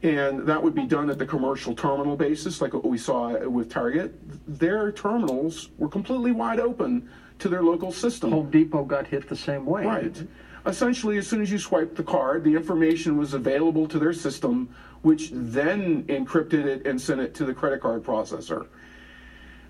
And 0.03 0.45
that 0.45 0.61
would 0.61 0.75
be 0.75 0.85
done 0.85 1.09
at 1.09 1.17
the 1.17 1.25
commercial 1.25 1.73
terminal 1.75 2.15
basis, 2.15 2.61
like 2.61 2.73
what 2.73 2.85
we 2.85 2.97
saw 2.99 3.47
with 3.47 3.69
Target. 3.69 4.13
Their 4.47 4.91
terminals 4.91 5.69
were 5.77 5.89
completely 5.89 6.31
wide 6.31 6.59
open 6.59 7.09
to 7.39 7.49
their 7.49 7.63
local 7.63 7.91
system. 7.91 8.31
Home 8.31 8.49
Depot 8.51 8.83
got 8.85 9.07
hit 9.07 9.27
the 9.27 9.35
same 9.35 9.65
way. 9.65 9.85
Right. 9.85 10.23
Essentially, 10.67 11.17
as 11.17 11.27
soon 11.27 11.41
as 11.41 11.51
you 11.51 11.57
swiped 11.57 11.95
the 11.95 12.03
card, 12.03 12.43
the 12.43 12.53
information 12.53 13.17
was 13.17 13.33
available 13.33 13.87
to 13.87 13.97
their 13.97 14.13
system, 14.13 14.69
which 15.01 15.29
then 15.33 16.03
encrypted 16.03 16.65
it 16.65 16.85
and 16.85 16.99
sent 16.99 17.21
it 17.21 17.33
to 17.35 17.45
the 17.45 17.53
credit 17.53 17.81
card 17.81 18.03
processor. 18.03 18.67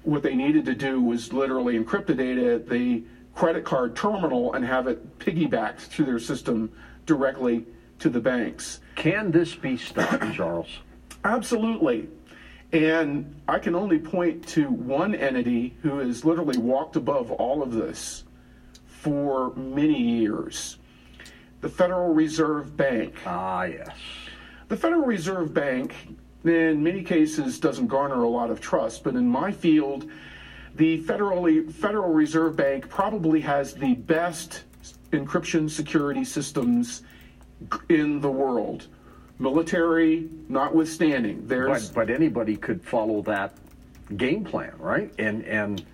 What 0.08 0.24
they 0.24 0.36
needed 0.36 0.64
to 0.68 0.74
do 0.74 1.02
was 1.02 1.34
literally 1.34 1.78
encrypt 1.78 2.06
the 2.06 2.16
data 2.16 2.54
at 2.54 2.70
the 2.70 3.04
credit 3.36 3.66
card 3.66 3.94
terminal 3.94 4.54
and 4.54 4.64
have 4.64 4.88
it 4.88 5.20
piggybacked 5.20 5.92
to 5.96 6.06
their 6.06 6.18
system 6.18 6.72
directly 7.06 7.66
to 8.00 8.10
the 8.10 8.22
banks. 8.22 8.80
Can 8.96 9.32
this 9.32 9.54
be 9.54 9.76
stopped, 9.76 10.24
Charles? 10.34 10.70
Absolutely. 11.26 12.08
And 12.72 13.36
I 13.50 13.60
can 13.60 13.76
only 13.76 14.00
point 14.00 14.48
to 14.48 14.70
one 14.70 15.14
entity 15.14 15.76
who 15.82 16.00
has 16.00 16.24
literally 16.24 16.58
walked 16.58 16.96
above 16.96 17.30
all 17.32 17.62
of 17.62 17.74
this 17.74 18.24
for 18.86 19.54
many 19.56 20.02
years 20.02 20.78
the 21.60 21.68
Federal 21.68 22.14
Reserve 22.14 22.78
Bank. 22.78 23.14
Ah, 23.26 23.64
yes. 23.64 23.90
The 24.70 24.78
Federal 24.78 25.04
Reserve 25.04 25.54
Bank, 25.54 25.94
in 26.44 26.84
many 26.84 27.04
cases, 27.04 27.60
doesn't 27.60 27.88
garner 27.88 28.24
a 28.24 28.30
lot 28.30 28.50
of 28.50 28.62
trust, 28.62 29.04
but 29.04 29.16
in 29.16 29.28
my 29.28 29.52
field, 29.52 30.10
the 30.76 31.02
Federally, 31.04 31.72
Federal 31.72 32.14
Reserve 32.14 32.56
Bank 32.56 32.88
probably 32.90 33.42
has 33.42 33.74
the 33.74 33.96
best 33.96 34.64
encryption 35.12 35.70
security 35.70 36.24
systems 36.24 37.04
in 37.90 38.22
the 38.22 38.30
world. 38.30 38.88
Military 39.40 40.30
notwithstanding, 40.50 41.48
there's 41.48 41.90
But, 41.90 42.08
but 42.08 42.14
anybody 42.14 42.56
could 42.56 42.84
follow 42.84 43.22
that 43.24 43.54
game 44.16 44.44
plan, 44.44 44.74
right? 44.80 45.14
And 45.20 45.44
and 45.46 45.86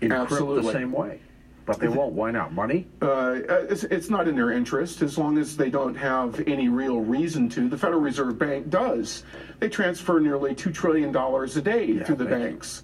encrypt 0.00 0.62
the 0.62 0.72
same 0.72 0.92
way. 0.92 1.20
But 1.70 1.80
they 1.80 1.88
won't. 1.88 2.12
Why 2.14 2.30
not? 2.30 2.52
Money? 2.52 2.86
uh, 3.00 3.40
it's, 3.68 3.84
it's 3.84 4.10
not 4.10 4.26
in 4.28 4.34
their 4.34 4.50
interest 4.50 5.02
as 5.02 5.16
long 5.16 5.38
as 5.38 5.56
they 5.56 5.70
don't 5.70 5.94
have 5.94 6.40
any 6.48 6.68
real 6.68 7.00
reason 7.00 7.48
to. 7.50 7.68
The 7.68 7.78
Federal 7.78 8.00
Reserve 8.00 8.38
Bank 8.38 8.70
does. 8.70 9.24
They 9.60 9.68
transfer 9.68 10.18
nearly 10.20 10.54
$2 10.54 10.74
trillion 10.74 11.14
a 11.14 11.60
day 11.60 11.98
through 12.00 12.16
the 12.16 12.24
banks. 12.24 12.82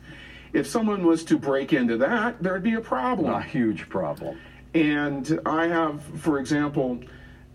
If 0.52 0.66
someone 0.66 1.04
was 1.04 1.24
to 1.24 1.36
break 1.38 1.72
into 1.72 1.96
that, 1.98 2.42
there'd 2.42 2.62
be 2.62 2.74
a 2.74 2.80
problem. 2.80 3.32
A 3.32 3.42
huge 3.42 3.88
problem. 3.88 4.38
And 4.74 5.40
I 5.44 5.66
have, 5.66 6.02
for 6.20 6.38
example, 6.38 7.00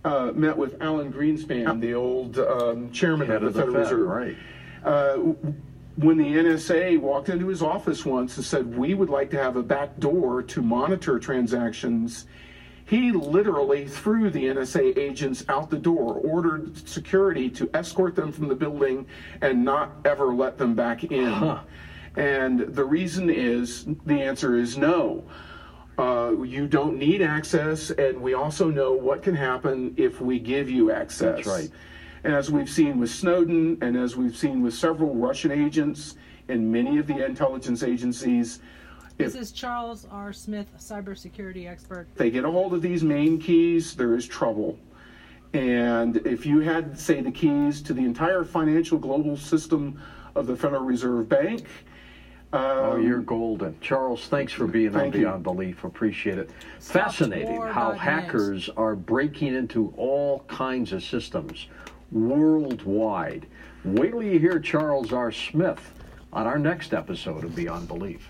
uh, 0.04 0.32
met 0.34 0.58
with 0.58 0.82
Alan 0.82 1.14
Greenspan, 1.14 1.80
the 1.80 1.94
old 1.94 2.40
um, 2.40 2.92
chairman 2.92 3.32
of 3.32 3.42
the, 3.42 3.48
of 3.48 3.54
the 3.54 3.60
Federal 3.60 3.84
Fed, 3.84 3.94
Reserve. 3.94 4.08
right? 4.08 4.38
Uh, 4.84 5.18
when 5.96 6.18
the 6.18 6.26
NSA 6.26 7.00
walked 7.00 7.30
into 7.30 7.48
his 7.48 7.62
office 7.62 8.06
once 8.06 8.38
and 8.38 8.46
said, 8.46 8.78
We 8.78 8.94
would 8.94 9.10
like 9.10 9.30
to 9.32 9.38
have 9.38 9.56
a 9.56 9.64
back 9.64 10.00
door 10.00 10.42
to 10.44 10.62
monitor 10.62 11.20
transactions, 11.20 12.26
he 12.86 13.14
literally 13.14 13.88
threw 13.88 14.30
the 14.30 14.46
NSA 14.46 14.98
agents 14.98 15.46
out 15.48 15.70
the 15.70 15.78
door, 15.78 16.16
ordered 16.16 16.76
security 16.88 17.50
to 17.52 17.70
escort 17.74 18.16
them 18.16 18.34
from 18.34 18.50
the 18.50 18.56
building 18.56 19.06
and 19.42 19.64
not 19.64 19.92
ever 20.04 20.34
let 20.34 20.58
them 20.58 20.76
back 20.76 21.06
in. 21.06 21.58
And 22.18 22.60
the 22.60 22.84
reason 22.84 23.30
is 23.30 23.86
the 24.06 24.22
answer 24.22 24.58
is 24.58 24.78
no. 24.78 25.24
Uh, 25.98 26.42
you 26.44 26.68
don't 26.68 26.98
need 26.98 27.22
access, 27.22 27.92
and 27.92 28.22
we 28.22 28.34
also 28.34 28.70
know 28.70 28.92
what 28.92 29.24
can 29.24 29.36
happen 29.36 29.94
if 29.96 30.20
we 30.20 30.40
give 30.40 30.70
you 30.70 30.92
access. 30.92 31.46
That's 31.46 31.48
right. 31.48 31.72
And 32.24 32.34
as 32.36 32.52
we've 32.52 32.70
seen 32.70 33.00
with 33.00 33.10
Snowden, 33.10 33.78
and 33.82 33.98
as 33.98 34.16
we've 34.16 34.36
seen 34.38 34.62
with 34.62 34.74
several 34.74 35.16
Russian 35.16 35.52
agents 35.52 36.16
and 36.48 36.72
many 36.72 36.98
of 37.00 37.08
the 37.08 37.26
intelligence 37.26 37.82
agencies, 37.84 38.60
This 39.18 39.36
if 39.36 39.42
is 39.42 39.52
Charles 39.52 40.06
R. 40.12 40.32
Smith, 40.32 40.68
a 40.76 40.80
cybersecurity 40.80 41.68
expert. 41.68 42.08
they 42.16 42.30
get 42.30 42.46
a 42.46 42.52
hold 42.52 42.74
of 42.74 42.82
these 42.82 43.04
main 43.04 43.40
keys, 43.40 43.96
there 43.96 44.16
is 44.16 44.28
trouble. 44.28 44.78
And 45.54 46.18
if 46.26 46.46
you 46.46 46.60
had, 46.60 46.98
say, 46.98 47.22
the 47.22 47.32
keys 47.32 47.82
to 47.84 47.94
the 47.94 48.04
entire 48.06 48.44
financial 48.44 48.98
global 48.98 49.36
system 49.36 50.00
of 50.36 50.48
the 50.48 50.56
Federal 50.56 50.84
Reserve 50.84 51.28
Bank, 51.28 51.66
Oh, 52.54 52.94
um, 52.96 53.08
you're 53.08 53.22
golden. 53.22 53.80
Charles, 53.80 54.28
thanks 54.28 54.52
for 54.52 54.68
being 54.68 54.88
on 54.88 54.94
Thank 54.94 55.14
you. 55.16 55.22
Beyond 55.22 55.42
Belief. 55.44 55.86
Appreciate 55.86 56.38
it. 56.38 56.50
Fascinating 56.82 57.62
how 57.62 57.92
Softwar.net. 57.92 57.98
hackers 58.00 58.70
are 58.76 58.94
breaking 58.94 59.56
into 59.56 59.94
all 59.96 60.40
kinds 60.50 60.92
of 60.92 61.02
systems 61.02 61.68
worldwide. 62.12 63.48
Wait 63.84 64.12
till 64.12 64.24
you 64.24 64.40
hear 64.40 64.60
Charles 64.60 65.12
R. 65.12 65.32
Smith 65.32 65.94
on 66.34 66.46
our 66.46 66.60
next 66.60 66.94
episode 66.94 67.44
of 67.44 67.56
Beyond 67.56 67.88
Belief. 67.88 68.28